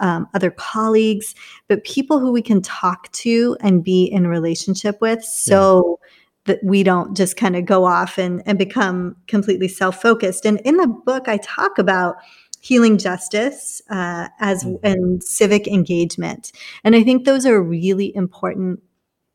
[0.00, 1.34] um, other colleagues,
[1.68, 6.54] but people who we can talk to and be in relationship with so yeah.
[6.54, 10.44] that we don't just kind of go off and, and become completely self focused.
[10.44, 12.16] And in the book, I talk about
[12.60, 14.84] healing justice uh, as mm-hmm.
[14.84, 16.52] and civic engagement.
[16.84, 18.80] And I think those are really important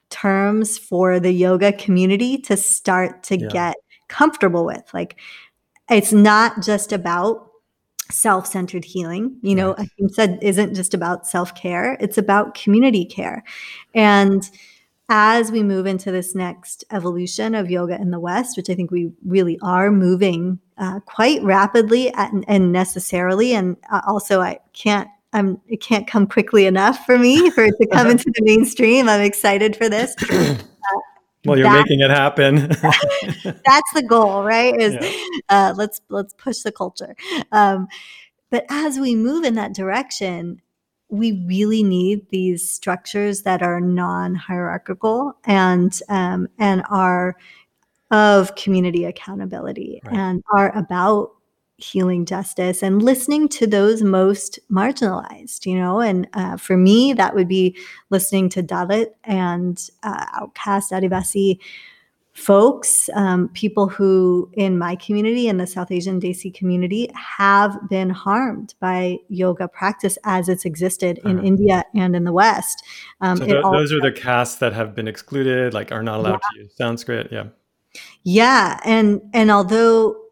[0.10, 3.48] terms for the yoga community to start to yeah.
[3.48, 3.76] get
[4.10, 4.84] comfortable with.
[4.94, 5.18] Like,
[5.90, 7.50] it's not just about
[8.14, 9.90] self-centered healing you know right.
[10.10, 13.44] said isn't just about self-care it's about community care
[13.94, 14.50] and
[15.10, 18.92] as we move into this next evolution of yoga in the west which i think
[18.92, 25.08] we really are moving uh, quite rapidly and, and necessarily and uh, also i can't
[25.34, 29.10] I'm, it can't come quickly enough for me for it to come into the mainstream.
[29.10, 30.16] I'm excited for this.
[31.46, 32.56] Well, you're making it happen.
[33.44, 34.80] that's the goal, right?
[34.80, 35.40] Is yeah.
[35.50, 37.16] uh, let's let's push the culture.
[37.52, 37.88] Um,
[38.50, 40.62] but as we move in that direction,
[41.10, 47.36] we really need these structures that are non-hierarchical and um, and are
[48.12, 50.16] of community accountability right.
[50.16, 51.32] and are about
[51.78, 56.00] healing justice and listening to those most marginalized, you know.
[56.00, 57.76] And uh, for me, that would be
[58.10, 61.60] listening to Dalit and uh, outcast Adivasi
[62.34, 68.10] folks, um, people who in my community, in the South Asian Desi community, have been
[68.10, 71.48] harmed by yoga practice as it's existed in uh-huh.
[71.48, 72.84] India and in the West.
[73.22, 76.32] Um, so th- those are the castes that have been excluded, like are not allowed
[76.32, 76.38] yeah.
[76.56, 77.32] to use Sanskrit.
[77.32, 77.46] Yeah.
[78.24, 80.23] Yeah, and and although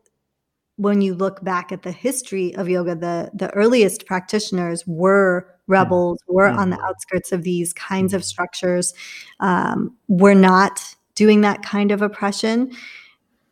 [0.82, 6.18] when you look back at the history of yoga, the the earliest practitioners were rebels,
[6.24, 6.34] mm-hmm.
[6.34, 6.86] were on the mm-hmm.
[6.86, 8.26] outskirts of these kinds of mm-hmm.
[8.26, 8.94] structures,
[9.40, 12.72] um, were not doing that kind of oppression.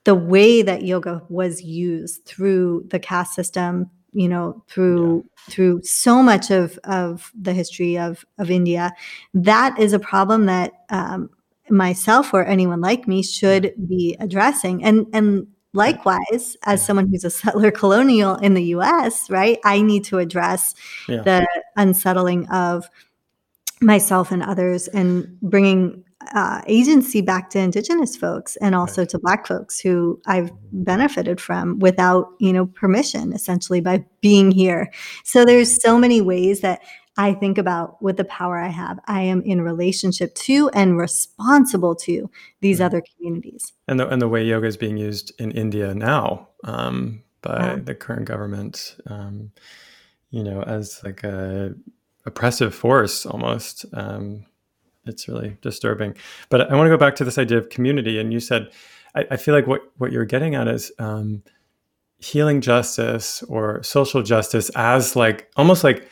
[0.05, 5.53] The way that yoga was used through the caste system, you know, through yeah.
[5.53, 8.91] through so much of of the history of of India,
[9.35, 11.29] that is a problem that um,
[11.69, 14.83] myself or anyone like me should be addressing.
[14.83, 20.03] And and likewise, as someone who's a settler colonial in the U.S., right, I need
[20.05, 20.75] to address
[21.07, 21.21] yeah.
[21.21, 22.89] the unsettling of
[23.81, 26.03] myself and others and bringing
[26.35, 29.09] uh, agency back to indigenous folks and also right.
[29.09, 34.91] to black folks who i've benefited from without you know permission essentially by being here
[35.23, 36.81] so there's so many ways that
[37.19, 41.95] i think about with the power i have i am in relationship to and responsible
[41.95, 42.29] to
[42.61, 46.47] these other communities and the, and the way yoga is being used in india now
[46.63, 47.75] um, by yeah.
[47.75, 49.51] the current government um,
[50.31, 51.73] you know as like a
[52.25, 54.45] oppressive force almost um,
[55.09, 56.15] it's really disturbing.
[56.49, 58.19] But I want to go back to this idea of community.
[58.19, 58.69] And you said,
[59.15, 61.43] I, I feel like what, what you're getting at is um,
[62.19, 66.07] healing justice or social justice as like almost like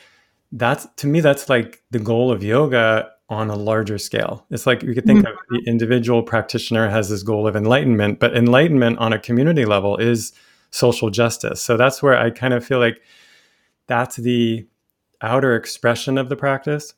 [0.52, 4.46] that's to me, that's like the goal of yoga on a larger scale.
[4.50, 5.34] It's like you could think mm-hmm.
[5.34, 9.98] of the individual practitioner has this goal of enlightenment, but enlightenment on a community level
[9.98, 10.32] is
[10.72, 11.62] social justice.
[11.62, 13.02] So that's where I kind of feel like
[13.88, 14.66] that's the
[15.22, 16.94] outer expression of the practice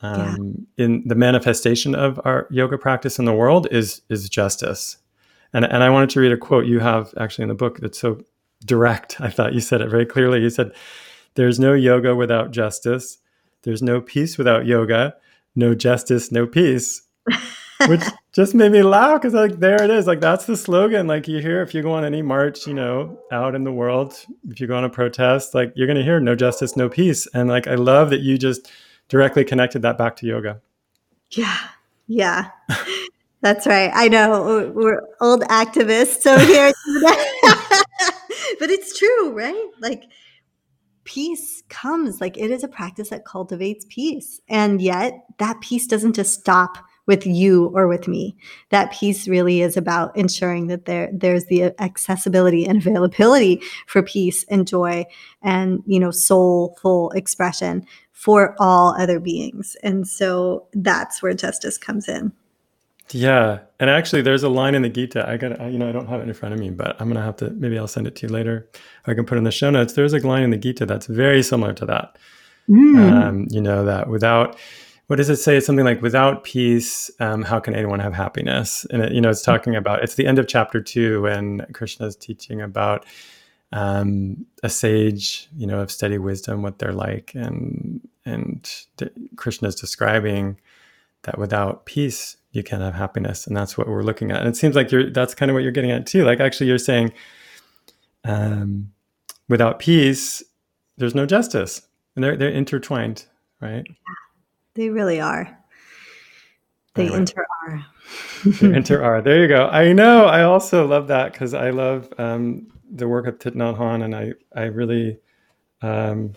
[0.00, 0.84] um, yeah.
[0.84, 4.96] in the manifestation of our yoga practice in the world is is justice.
[5.52, 7.98] And and I wanted to read a quote you have actually in the book that's
[7.98, 8.20] so
[8.64, 9.20] direct.
[9.20, 10.40] I thought you said it very clearly.
[10.40, 10.72] You said,
[11.34, 13.18] "There's no yoga without justice.
[13.62, 15.16] There's no peace without yoga.
[15.54, 17.02] No justice, no peace."
[17.88, 20.06] Which just made me laugh because like there it is.
[20.06, 21.06] Like that's the slogan.
[21.06, 24.14] Like you hear if you go on any march, you know, out in the world,
[24.48, 27.26] if you go on a protest, like you're gonna hear no justice, no peace.
[27.34, 28.70] And like I love that you just
[29.08, 30.60] directly connected that back to yoga.
[31.30, 31.58] Yeah.
[32.06, 32.50] Yeah.
[33.40, 33.90] That's right.
[33.92, 36.72] I know we're old activists over here.
[38.58, 39.70] but it's true, right?
[39.80, 40.04] Like
[41.04, 44.40] peace comes, like it is a practice that cultivates peace.
[44.48, 48.36] And yet that peace doesn't just stop with you or with me.
[48.70, 54.44] That peace really is about ensuring that there there's the accessibility and availability for peace
[54.44, 55.04] and joy
[55.42, 59.76] and you know soulful expression for all other beings.
[59.82, 62.32] And so that's where justice comes in.
[63.10, 65.28] Yeah, and actually, there's a line in the Gita.
[65.28, 67.22] I got, you know, I don't have it in front of me, but I'm gonna
[67.22, 67.50] have to.
[67.50, 68.68] Maybe I'll send it to you later.
[69.06, 69.92] I can put in the show notes.
[69.92, 72.16] There's a line in the Gita that's very similar to that.
[72.68, 73.12] Mm.
[73.12, 74.56] Um, you know that without,
[75.08, 75.58] what does it say?
[75.58, 78.86] It's something like, without peace, um, how can anyone have happiness?
[78.90, 80.02] And it, you know, it's talking about.
[80.02, 83.04] It's the end of chapter two when Krishna is teaching about
[83.72, 88.70] um, a sage, you know, of steady wisdom, what they're like, and and
[89.36, 90.58] Krishna is describing
[91.24, 94.38] that without peace you can't have happiness, and that's what we're looking at.
[94.38, 96.24] And it seems like you're that's kind of what you're getting at too.
[96.24, 97.12] Like actually, you're saying,
[98.24, 98.92] um,
[99.48, 100.42] without peace,
[100.96, 101.82] there's no justice,
[102.14, 103.26] and they're they're intertwined,
[103.60, 103.84] right?
[104.74, 105.58] They really are.
[106.94, 107.18] They anyway.
[107.18, 107.84] inter are.
[108.60, 109.20] inter are.
[109.20, 109.66] There you go.
[109.66, 110.26] I know.
[110.26, 114.14] I also love that because I love um, the work of Thich Nhat Hanh, and
[114.14, 115.18] I I really
[115.82, 116.34] um,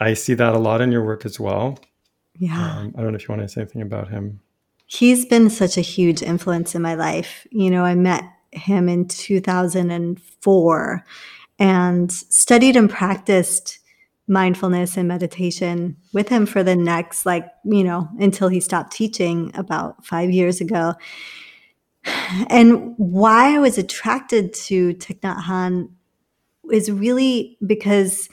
[0.00, 1.78] I see that a lot in your work as well.
[2.38, 2.78] Yeah.
[2.78, 4.40] Um, I don't know if you want to say anything about him.
[4.86, 7.46] He's been such a huge influence in my life.
[7.50, 11.04] You know, I met him in 2004
[11.58, 13.80] and studied and practiced
[14.26, 19.50] mindfulness and meditation with him for the next like you know until he stopped teaching
[19.54, 20.92] about five years ago
[22.50, 25.90] and why I was attracted to Thich Nhat Hanh
[26.70, 28.28] is really because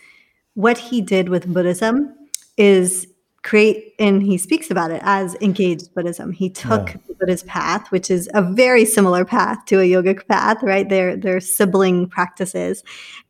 [0.54, 2.14] what he did with Buddhism
[2.58, 3.08] is
[3.46, 6.32] create, and he speaks about it as engaged Buddhism.
[6.32, 6.98] He took yeah.
[7.08, 10.90] the Buddhist path, which is a very similar path to a yogic path, right?
[10.90, 12.84] They're, they're sibling practices,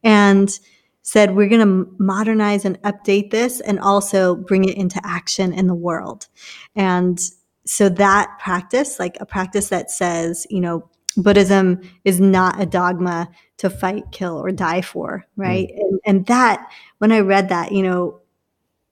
[0.03, 0.57] and
[1.01, 5.67] said, we're going to modernize and update this and also bring it into action in
[5.67, 6.27] the world.
[6.75, 7.19] And
[7.65, 13.29] so that practice, like a practice that says, you know, Buddhism is not a dogma
[13.57, 15.67] to fight, kill, or die for, right?
[15.67, 15.79] Mm.
[15.79, 18.19] And, and that, when I read that, you know,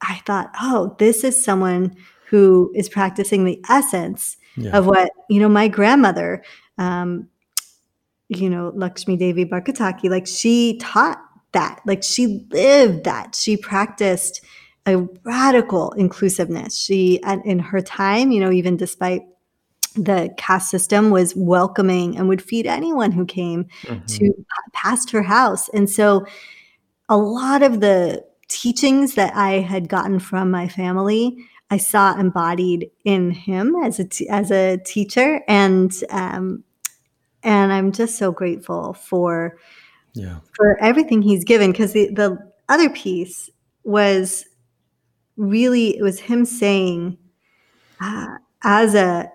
[0.04, 1.96] I thought, oh, this is someone
[2.28, 4.78] who is practicing the essence yeah.
[4.78, 6.44] of what, you know, my grandmother
[6.78, 7.30] um,
[8.30, 13.36] you know, Lakshmi Devi Barkataki, like she taught that, like she lived that.
[13.36, 14.42] She practiced
[14.86, 16.78] a radical inclusiveness.
[16.78, 19.22] She, in her time, you know, even despite
[19.96, 24.06] the caste system was welcoming and would feed anyone who came mm-hmm.
[24.06, 24.34] to
[24.74, 25.70] past her house.
[25.70, 26.26] And so
[27.10, 31.38] a lot of the teachings that I had gotten from my family,
[31.72, 36.64] I saw embodied in him as a t- as a teacher, and um,
[37.42, 39.58] and I'm just so grateful for
[40.14, 41.72] yeah for everything he's given.
[41.72, 42.38] Because the the
[42.70, 43.50] other piece
[43.84, 44.46] was
[45.36, 47.18] really it was him saying,
[48.00, 49.32] uh, as a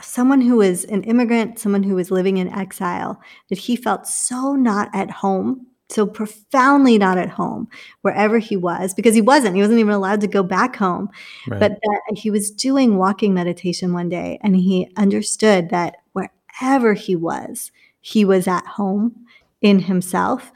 [0.00, 4.54] someone who was an immigrant, someone who was living in exile, that he felt so
[4.54, 7.68] not at home, so profoundly not at home
[8.02, 9.54] wherever he was, because he wasn't.
[9.54, 11.08] He wasn't even allowed to go back home.
[11.46, 11.60] Right.
[11.60, 17.16] But that he was doing walking meditation one day and he understood that wherever he
[17.16, 19.14] was, he was at home
[19.62, 20.52] in himself.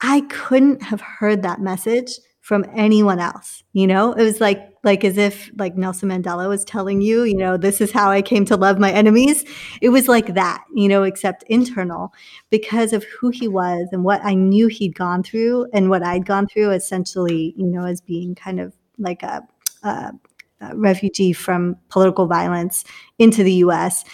[0.00, 2.12] I couldn't have heard that message
[2.46, 6.64] from anyone else you know it was like like as if like nelson mandela was
[6.64, 9.44] telling you you know this is how i came to love my enemies.
[9.82, 12.14] It was like that you know except internal
[12.48, 16.24] because of who he was and what i knew he'd gone through and what i'd
[16.24, 19.46] gone through essentially you know as being kind of like a,
[19.82, 20.12] a,
[20.60, 22.84] a refugee from political violence
[23.18, 24.04] into the us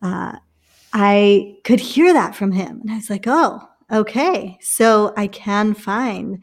[0.00, 0.36] uh,
[0.92, 2.80] i could hear that from him.
[2.80, 3.60] And i was like oh
[3.92, 4.58] okay.
[4.62, 6.42] So i can find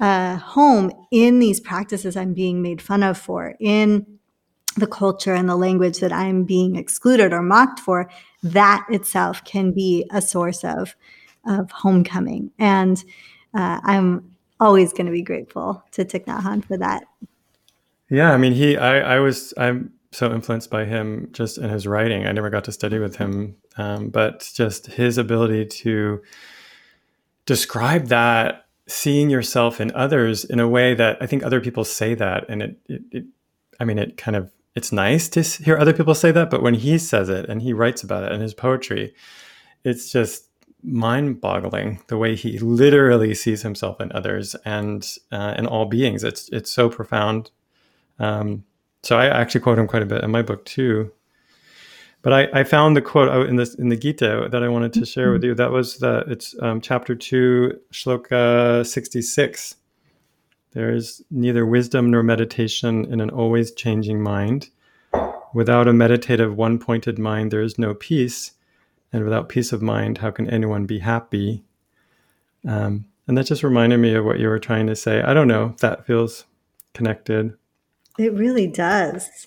[0.00, 4.18] uh, home in these practices I'm being made fun of for, in
[4.76, 8.10] the culture and the language that I'm being excluded or mocked for,
[8.42, 10.96] that itself can be a source of,
[11.46, 12.50] of homecoming.
[12.58, 13.02] And
[13.54, 17.04] uh, I'm always going to be grateful to Thich Nhat Hanh for that.
[18.10, 21.86] Yeah, I mean, he, I, I was, I'm so influenced by him just in his
[21.86, 22.26] writing.
[22.26, 26.22] I never got to study with him, um, but just his ability to
[27.46, 32.14] describe that seeing yourself in others in a way that I think other people say
[32.14, 33.24] that, and it, it, it,
[33.80, 36.74] I mean, it kind of it's nice to hear other people say that, but when
[36.74, 39.14] he says it and he writes about it in his poetry,
[39.84, 40.48] it's just
[40.82, 46.24] mind-boggling the way he literally sees himself in others and uh, in all beings.
[46.24, 47.50] It's it's so profound.
[48.18, 48.64] Um,
[49.02, 51.12] so I actually quote him quite a bit in my book too.
[52.24, 55.04] But I, I found the quote in this in the Gita that I wanted to
[55.04, 55.48] share with mm-hmm.
[55.50, 55.54] you.
[55.54, 59.76] That was the it's um, chapter two, shloka sixty six.
[60.72, 64.70] There is neither wisdom nor meditation in an always changing mind.
[65.52, 68.52] Without a meditative, one pointed mind, there is no peace.
[69.12, 71.62] And without peace of mind, how can anyone be happy?
[72.66, 75.20] Um, and that just reminded me of what you were trying to say.
[75.20, 76.46] I don't know if that feels
[76.94, 77.54] connected.
[78.18, 79.46] It really does.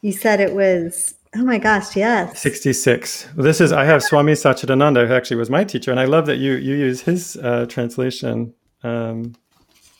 [0.00, 2.40] You said it was Oh my gosh, yes.
[2.40, 3.28] 66.
[3.36, 6.24] Well, this is, I have Swami Satchidananda, who actually was my teacher, and I love
[6.26, 9.34] that you you use his uh, translation um,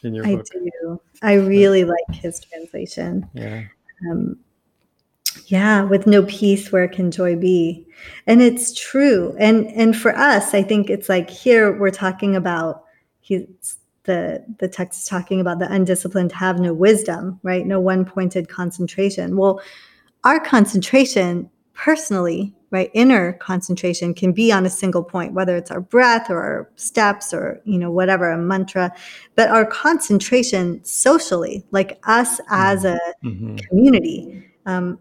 [0.03, 0.47] in your I book.
[0.55, 1.01] I do.
[1.23, 3.29] I really but, like his translation.
[3.35, 3.65] Yeah.
[4.11, 4.39] Um,
[5.47, 7.87] yeah, with no peace, where can joy be?
[8.27, 9.37] And it's true.
[9.39, 12.85] And and for us, I think it's like here we're talking about
[13.21, 17.67] he's the the text is talking about the undisciplined have no wisdom, right?
[17.67, 19.37] No one pointed concentration.
[19.37, 19.61] Well,
[20.27, 25.81] our concentration personally right inner concentration can be on a single point whether it's our
[25.81, 28.93] breath or our steps or you know whatever a mantra.
[29.37, 33.57] But our concentration socially like us as a mm-hmm.
[33.69, 34.99] community um,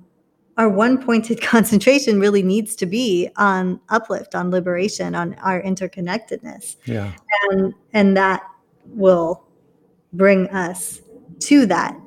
[0.58, 6.76] our one pointed concentration really needs to be on uplift on liberation on our interconnectedness.
[6.86, 7.12] Yeah.
[7.50, 8.44] And and that
[8.86, 9.44] will
[10.14, 11.02] bring us
[11.40, 12.00] to that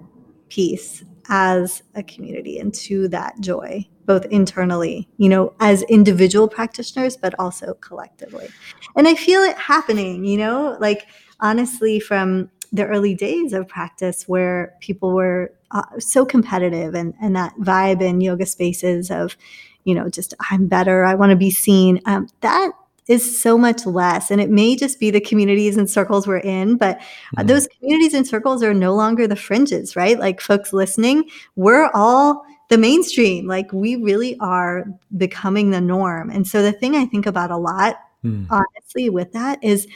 [0.51, 7.16] peace as a community and to that joy both internally you know as individual practitioners
[7.16, 8.49] but also collectively.
[8.97, 11.07] And i feel it happening you know like
[11.41, 17.37] honestly from the early days of practice where people were uh, so competitive and and
[17.37, 19.37] that vibe in yoga spaces of
[19.85, 22.72] you know just i'm better i want to be seen um, that
[23.09, 24.31] is so much less.
[24.31, 27.47] And it may just be the communities and circles we're in, but mm-hmm.
[27.47, 30.19] those communities and circles are no longer the fringes, right?
[30.19, 33.47] Like folks listening, we're all the mainstream.
[33.47, 34.85] Like we really are
[35.17, 36.31] becoming the norm.
[36.31, 38.47] And so the thing I think about a lot, mm.
[38.51, 39.89] honestly, with that is,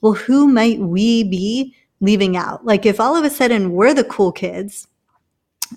[0.00, 2.64] well, who might we be leaving out?
[2.64, 4.86] Like if all of a sudden we're the cool kids,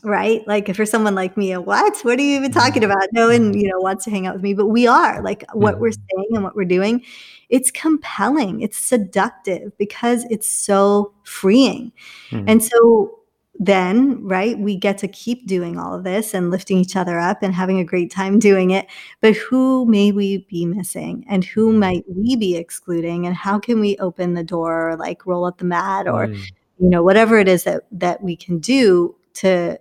[0.02, 0.46] right?
[0.48, 1.98] Like if for someone like me, what?
[2.04, 2.91] What are you even talking mm-hmm.
[2.91, 3.10] about?
[3.12, 3.60] No one, mm-hmm.
[3.60, 5.22] you know, wants to hang out with me, but we are.
[5.22, 6.18] Like what we're mm-hmm.
[6.18, 7.04] saying and what we're doing,
[7.50, 8.62] it's compelling.
[8.62, 11.91] It's seductive because it's so freeing.
[12.32, 12.46] Mm.
[12.48, 13.20] And so
[13.60, 17.44] then, right, we get to keep doing all of this and lifting each other up
[17.44, 18.88] and having a great time doing it.
[19.22, 21.78] But who may we be missing and who mm.
[21.78, 23.28] might we be excluding?
[23.28, 26.39] And how can we open the door or like roll up the mat or, mm.
[26.80, 29.80] you know, whatever it is that, that we can do to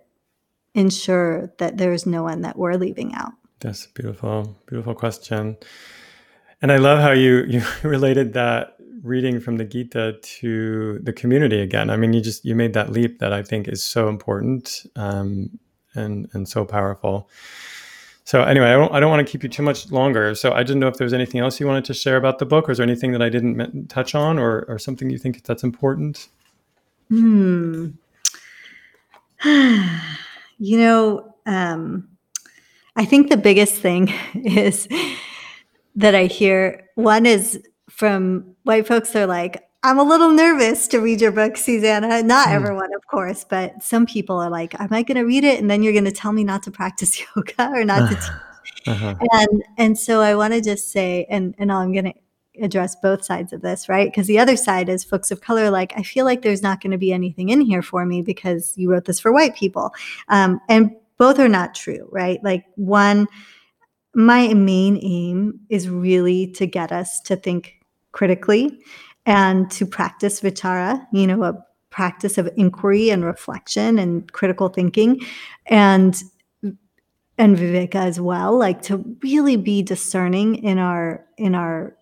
[0.75, 3.33] ensure that there's no one that we're leaving out?
[3.61, 5.57] That's a beautiful, beautiful question.
[6.61, 11.61] And I love how you you related that reading from the Gita to the community
[11.61, 11.91] again.
[11.91, 15.59] I mean, you just you made that leap that I think is so important um,
[15.95, 17.29] and and so powerful.
[18.25, 20.35] So anyway, I don't I don't want to keep you too much longer.
[20.35, 22.47] So I didn't know if there was anything else you wanted to share about the
[22.47, 25.43] book, or is there anything that I didn't touch on, or or something you think
[25.43, 26.29] that's important?
[27.09, 27.91] Hmm.
[30.63, 32.09] you know, um,
[32.95, 34.89] I think the biggest thing is
[35.97, 36.89] that I hear.
[36.95, 37.61] One is
[37.93, 42.49] from white folks they're like i'm a little nervous to read your book susanna not
[42.49, 42.53] mm.
[42.53, 45.71] everyone of course but some people are like am i going to read it and
[45.71, 48.31] then you're going to tell me not to practice yoga or not to teach
[48.87, 49.15] uh-huh.
[49.33, 52.15] and and so i want to just say and and i'm going to
[52.61, 54.11] address both sides of this right?
[54.11, 56.91] Because the other side is folks of color like i feel like there's not going
[56.91, 59.93] to be anything in here for me because you wrote this for white people.
[60.29, 62.43] Um, and both are not true right?
[62.43, 63.27] Like one
[64.15, 67.81] my main aim is really to get us to think
[68.13, 68.79] critically
[69.25, 75.21] and to practice vichara, you know, a practice of inquiry and reflection and critical thinking
[75.67, 76.23] and
[77.39, 81.95] and viveka as well like to really be discerning in our in our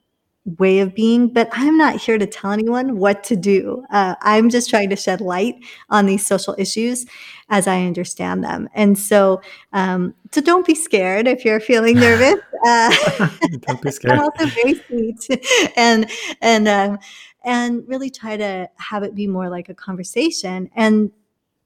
[0.44, 3.84] way of being, but I'm not here to tell anyone what to do.
[3.90, 5.56] Uh, I'm just trying to shed light
[5.90, 7.06] on these social issues
[7.50, 8.68] as I understand them.
[8.74, 12.40] And so, um, so don't be scared if you're feeling nervous.
[12.64, 13.28] Uh,
[13.60, 14.18] don't be scared.
[14.18, 15.42] also very sweet,
[15.76, 16.10] and
[16.40, 16.98] and um,
[17.44, 21.10] and really try to have it be more like a conversation and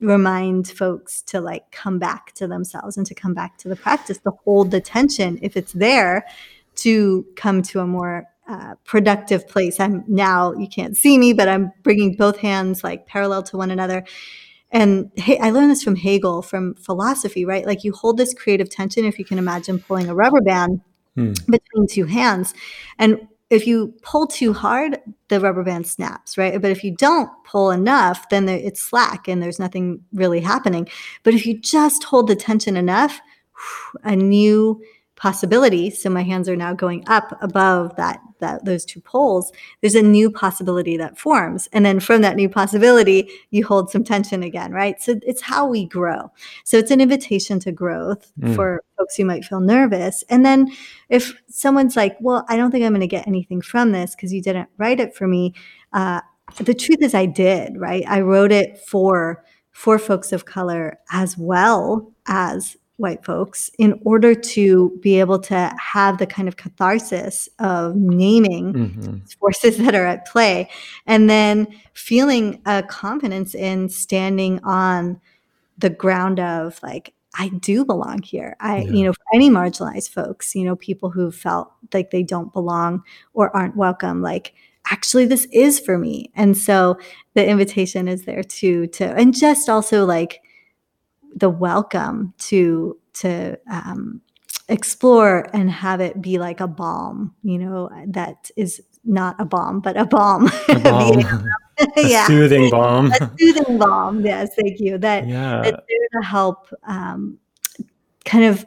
[0.00, 4.18] remind folks to like come back to themselves and to come back to the practice
[4.18, 6.26] to hold the tension if it's there
[6.74, 9.80] to come to a more uh, productive place.
[9.80, 13.70] I'm now, you can't see me, but I'm bringing both hands like parallel to one
[13.70, 14.04] another.
[14.70, 17.66] And hey, I learned this from Hegel, from philosophy, right?
[17.66, 20.80] Like you hold this creative tension, if you can imagine pulling a rubber band
[21.14, 21.32] hmm.
[21.48, 22.54] between two hands.
[22.98, 26.60] And if you pull too hard, the rubber band snaps, right?
[26.60, 30.88] But if you don't pull enough, then it's slack and there's nothing really happening.
[31.22, 33.20] But if you just hold the tension enough,
[34.02, 34.82] a new
[35.24, 39.50] possibility so my hands are now going up above that that those two poles
[39.80, 41.66] there's a new possibility that forms.
[41.72, 45.00] And then from that new possibility you hold some tension again right?
[45.00, 46.30] So it's how we grow.
[46.64, 48.54] So it's an invitation to growth mm.
[48.54, 50.24] for folks who might feel nervous.
[50.28, 50.70] And then
[51.08, 54.30] if someone's like well i don't think i'm going to get anything from this because
[54.30, 55.54] you didn't write it for me
[55.94, 56.20] uh,
[56.58, 58.04] the truth is i did right?
[58.06, 64.34] I wrote it for for folks of color as well as white folks in order
[64.34, 69.16] to be able to have the kind of catharsis of naming mm-hmm.
[69.40, 70.70] forces that are at play
[71.06, 75.20] and then feeling a confidence in standing on
[75.78, 78.56] the ground of like I do belong here.
[78.60, 78.90] I, yeah.
[78.90, 83.02] you know, for any marginalized folks, you know, people who felt like they don't belong
[83.32, 84.54] or aren't welcome, like
[84.88, 86.30] actually this is for me.
[86.36, 86.96] And so
[87.34, 90.42] the invitation is there too, to, and just also like
[91.36, 94.20] the welcome to to um,
[94.68, 99.80] explore and have it be like a balm you know that is not a bomb
[99.80, 101.18] but a balm, a balm.
[101.96, 102.26] a yeah.
[102.26, 105.60] soothing balm a soothing balm yes thank you that yeah.
[105.62, 107.38] that's there to help um,
[108.24, 108.64] kind of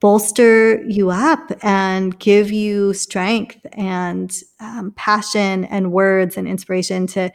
[0.00, 7.30] bolster you up and give you strength and um, passion and words and inspiration to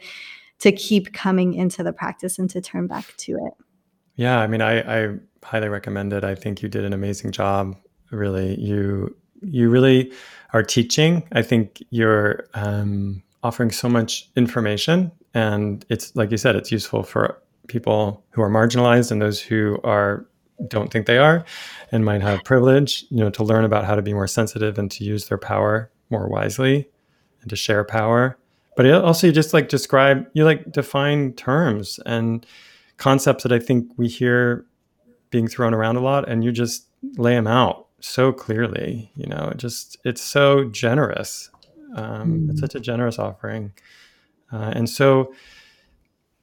[0.58, 3.65] to keep coming into the practice and to turn back to it
[4.16, 6.24] yeah, I mean, I, I highly recommend it.
[6.24, 7.76] I think you did an amazing job.
[8.10, 10.12] Really, you you really
[10.52, 11.26] are teaching.
[11.32, 17.02] I think you're um, offering so much information, and it's like you said, it's useful
[17.02, 20.26] for people who are marginalized and those who are
[20.68, 21.44] don't think they are
[21.92, 23.04] and might have privilege.
[23.10, 25.90] You know, to learn about how to be more sensitive and to use their power
[26.08, 26.88] more wisely
[27.42, 28.38] and to share power.
[28.76, 32.46] But also, you just like describe, you like define terms and
[32.96, 34.66] concepts that I think we hear
[35.30, 39.10] being thrown around a lot, and you just lay them out so clearly.
[39.16, 41.50] You know, it just it's so generous.
[41.94, 42.50] Um, mm.
[42.50, 43.72] It's such a generous offering,
[44.52, 45.32] uh, and so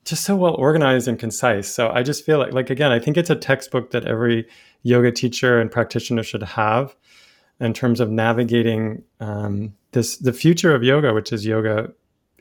[0.06, 1.68] just so well organized and concise.
[1.68, 4.47] So I just feel like, like again, I think it's a textbook that every
[4.82, 6.95] yoga teacher and practitioner should have
[7.60, 11.93] in terms of navigating um, this the future of yoga, which is yoga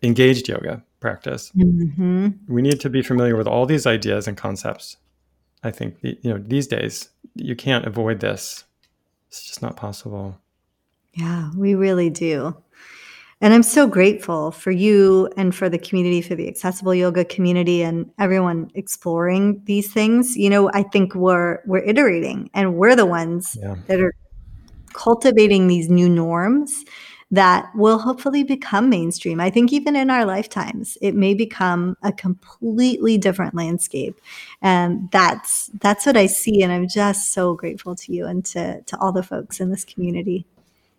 [0.03, 1.53] engaged yoga, practice.
[1.55, 2.29] Mm-hmm.
[2.49, 4.97] We need to be familiar with all these ideas and concepts.
[5.63, 8.65] I think you know these days you can't avoid this.
[9.29, 10.39] It's just not possible.
[11.15, 12.57] Yeah, we really do.
[13.43, 17.83] And I'm so grateful for you and for the community, for the accessible yoga community
[17.83, 20.37] and everyone exploring these things.
[20.37, 23.77] You know, I think we're we're iterating and we're the ones yeah.
[23.89, 24.15] that are
[24.93, 26.85] cultivating these new norms
[27.33, 29.41] that will hopefully become mainstream.
[29.41, 34.21] I think even in our lifetimes, it may become a completely different landscape.
[34.61, 36.63] And that's that's what I see.
[36.63, 39.85] And I'm just so grateful to you and to, to all the folks in this
[39.85, 40.47] community.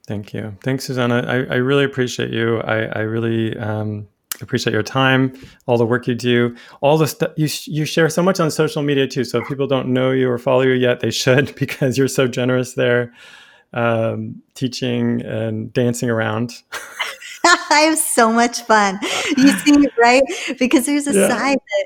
[0.07, 0.57] Thank you.
[0.63, 1.23] Thanks, Susanna.
[1.27, 2.59] I, I really appreciate you.
[2.61, 4.07] I, I really um,
[4.41, 5.33] appreciate your time,
[5.67, 8.81] all the work you do, all the stuff you, you share so much on social
[8.81, 9.23] media too.
[9.23, 12.27] So if people don't know you or follow you yet, they should because you're so
[12.27, 13.13] generous there,
[13.73, 16.51] um, teaching and dancing around.
[17.69, 18.99] I have so much fun.
[19.37, 20.23] You see, right?
[20.57, 21.27] Because there's a yeah.
[21.27, 21.85] side that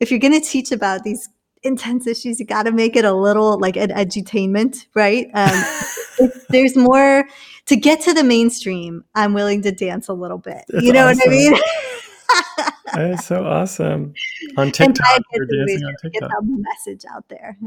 [0.00, 1.28] if you're going to teach about these
[1.62, 5.28] intense issues, you got to make it a little like an edutainment, right?
[5.34, 7.26] Um, there's more
[7.66, 10.64] to get to the mainstream, I'm willing to dance a little bit.
[10.68, 11.18] That's you know awesome.
[11.18, 11.52] what I mean?
[12.94, 14.14] that is so awesome.
[14.56, 16.30] On TikTok, you're dancing on TikTok.
[16.30, 17.58] Get the message out there.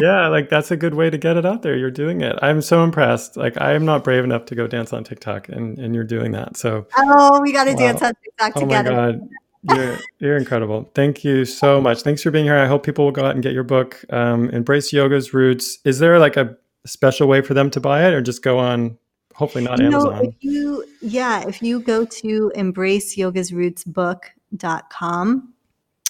[0.00, 1.76] Yeah, like that's a good way to get it out there.
[1.76, 2.36] You're doing it.
[2.42, 3.36] I'm so impressed.
[3.36, 6.32] Like I am not brave enough to go dance on TikTok, and and you're doing
[6.32, 6.56] that.
[6.56, 7.78] So oh, we got to wow.
[7.78, 8.92] dance on TikTok oh together.
[8.92, 9.28] Oh my god.
[9.64, 10.88] You're, you're incredible.
[10.94, 12.02] Thank you so much.
[12.02, 12.56] Thanks for being here.
[12.56, 15.78] I hope people will go out and get your book, um, Embrace Yoga's Roots.
[15.84, 16.56] Is there like a
[16.86, 18.96] special way for them to buy it or just go on
[19.34, 20.14] hopefully not you Amazon?
[20.14, 25.54] Know, if you, yeah, if you go to embraceyogasrootsbook.com,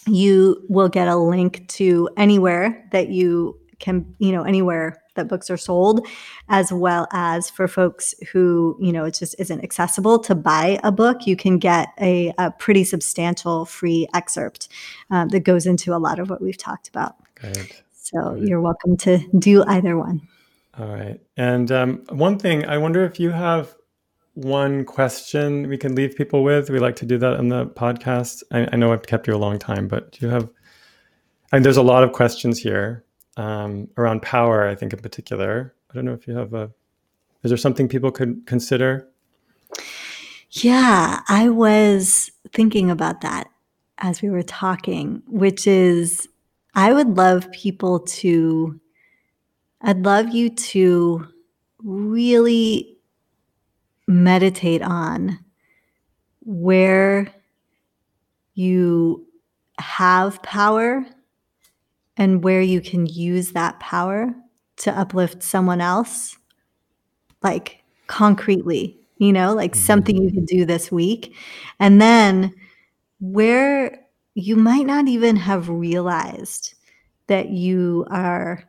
[0.08, 5.50] you will get a link to anywhere that you can, you know, anywhere that books
[5.50, 6.06] are sold,
[6.48, 10.90] as well as for folks who, you know, it just isn't accessible to buy a
[10.90, 14.68] book, you can get a, a pretty substantial free excerpt
[15.10, 17.16] um, that goes into a lot of what we've talked about.
[17.34, 17.70] Good.
[17.92, 18.48] So Good.
[18.48, 20.22] you're welcome to do either one.
[20.78, 21.20] All right.
[21.36, 23.74] And um, one thing, I wonder if you have
[24.44, 26.70] one question we can leave people with.
[26.70, 28.42] We like to do that on the podcast.
[28.52, 30.48] I, I know I've kept you a long time, but do you have?
[31.50, 33.04] There's a lot of questions here
[33.36, 34.68] um, around power.
[34.68, 35.74] I think in particular.
[35.90, 36.70] I don't know if you have a.
[37.42, 39.08] Is there something people could consider?
[40.50, 43.48] Yeah, I was thinking about that
[43.98, 46.28] as we were talking, which is
[46.74, 48.80] I would love people to
[49.80, 51.26] I'd love you to
[51.82, 52.97] really
[54.08, 55.38] meditate on
[56.40, 57.32] where
[58.54, 59.26] you
[59.78, 61.06] have power
[62.16, 64.34] and where you can use that power
[64.78, 66.36] to uplift someone else,
[67.42, 69.84] like concretely, you know, like mm-hmm.
[69.84, 71.36] something you can do this week.
[71.78, 72.52] And then
[73.20, 74.00] where
[74.34, 76.74] you might not even have realized
[77.26, 78.64] that you are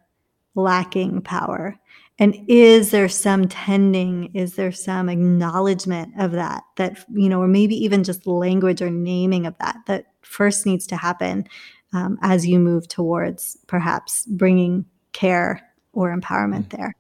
[0.54, 1.80] lacking power?
[2.20, 4.36] And is there some tending?
[4.36, 6.64] Is there some acknowledgement of that?
[6.76, 10.86] That, you know, or maybe even just language or naming of that that first needs
[10.88, 11.48] to happen
[11.94, 15.62] um, as you move towards perhaps bringing care
[15.94, 16.78] or empowerment mm.
[16.78, 16.96] there.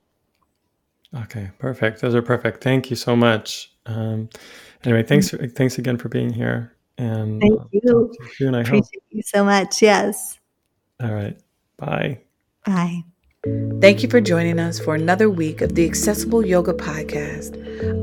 [1.24, 2.01] Okay, perfect.
[2.01, 2.63] Those are perfect.
[2.63, 3.74] Thank you so much.
[3.88, 4.30] Um,
[4.84, 5.32] anyway, thanks.
[5.32, 5.53] Mm.
[5.55, 6.76] Thanks again for being here.
[6.97, 8.13] And thank you.
[8.36, 9.03] Soon, I Appreciate hope.
[9.09, 9.82] you so much.
[9.82, 10.39] Yes.
[11.01, 11.38] All right.
[11.78, 12.20] Bye.
[12.65, 13.03] Bye.
[13.82, 17.56] Thank you for joining us for another week of the Accessible Yoga Podcast.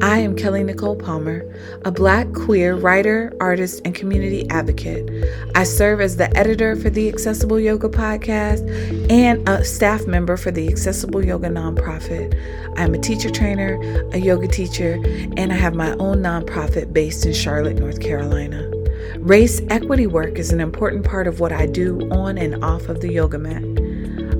[0.02, 1.44] I am Kelly Nicole Palmer,
[1.84, 5.08] a Black queer writer, artist, and community advocate.
[5.54, 8.66] I serve as the editor for the Accessible Yoga Podcast
[9.10, 12.34] and a staff member for the Accessible Yoga nonprofit.
[12.76, 13.78] I'm a teacher trainer,
[14.12, 14.94] a yoga teacher,
[15.36, 18.70] and I have my own nonprofit based in Charlotte, North Carolina.
[19.18, 23.00] Race equity work is an important part of what I do on and off of
[23.00, 23.75] the yoga mat.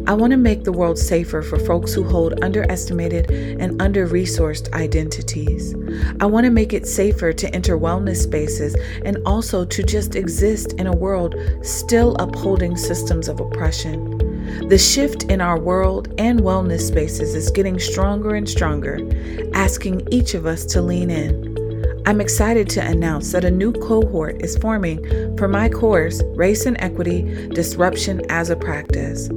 [0.09, 4.73] I want to make the world safer for folks who hold underestimated and under resourced
[4.73, 5.75] identities.
[6.21, 10.75] I want to make it safer to enter wellness spaces and also to just exist
[10.75, 14.69] in a world still upholding systems of oppression.
[14.69, 19.01] The shift in our world and wellness spaces is getting stronger and stronger,
[19.55, 21.57] asking each of us to lean in.
[22.07, 26.77] I'm excited to announce that a new cohort is forming for my course, Race and
[26.79, 29.29] Equity Disruption as a Practice.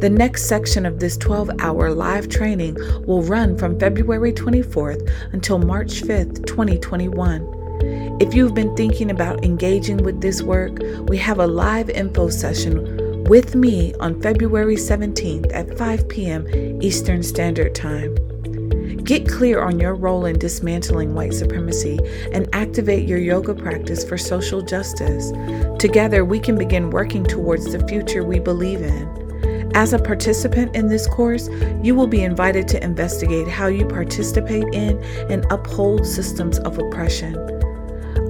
[0.00, 2.76] The next section of this 12 hour live training
[3.06, 8.18] will run from February 24th until March 5th, 2021.
[8.20, 10.78] If you've been thinking about engaging with this work,
[11.08, 16.46] we have a live info session with me on February 17th at 5 p.m.
[16.82, 18.14] Eastern Standard Time.
[19.04, 21.98] Get clear on your role in dismantling white supremacy
[22.32, 25.30] and activate your yoga practice for social justice.
[25.78, 29.23] Together, we can begin working towards the future we believe in.
[29.74, 31.48] As a participant in this course,
[31.82, 37.36] you will be invited to investigate how you participate in and uphold systems of oppression.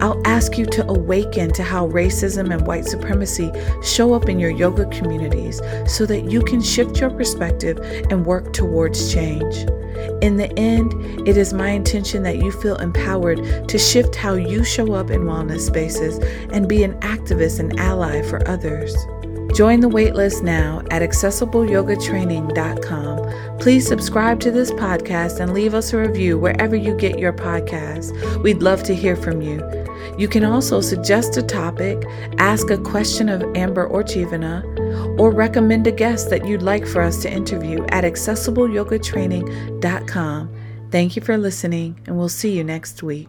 [0.01, 4.51] I'll ask you to awaken to how racism and white supremacy show up in your
[4.51, 7.79] yoga communities so that you can shift your perspective
[8.11, 9.55] and work towards change.
[10.23, 14.65] In the end, it is my intention that you feel empowered to shift how you
[14.65, 16.19] show up in wellness spaces
[16.53, 18.95] and be an activist and ally for others.
[19.55, 23.59] Join the waitlist now at accessibleyogatraining.com.
[23.59, 28.11] Please subscribe to this podcast and leave us a review wherever you get your podcasts.
[28.43, 29.63] We'd love to hear from you.
[30.19, 32.03] You can also suggest a topic,
[32.39, 34.65] ask a question of Amber or Jivana,
[35.19, 40.51] or recommend a guest that you'd like for us to interview at accessibleyogatraining.com.
[40.91, 43.29] Thank you for listening, and we'll see you next week.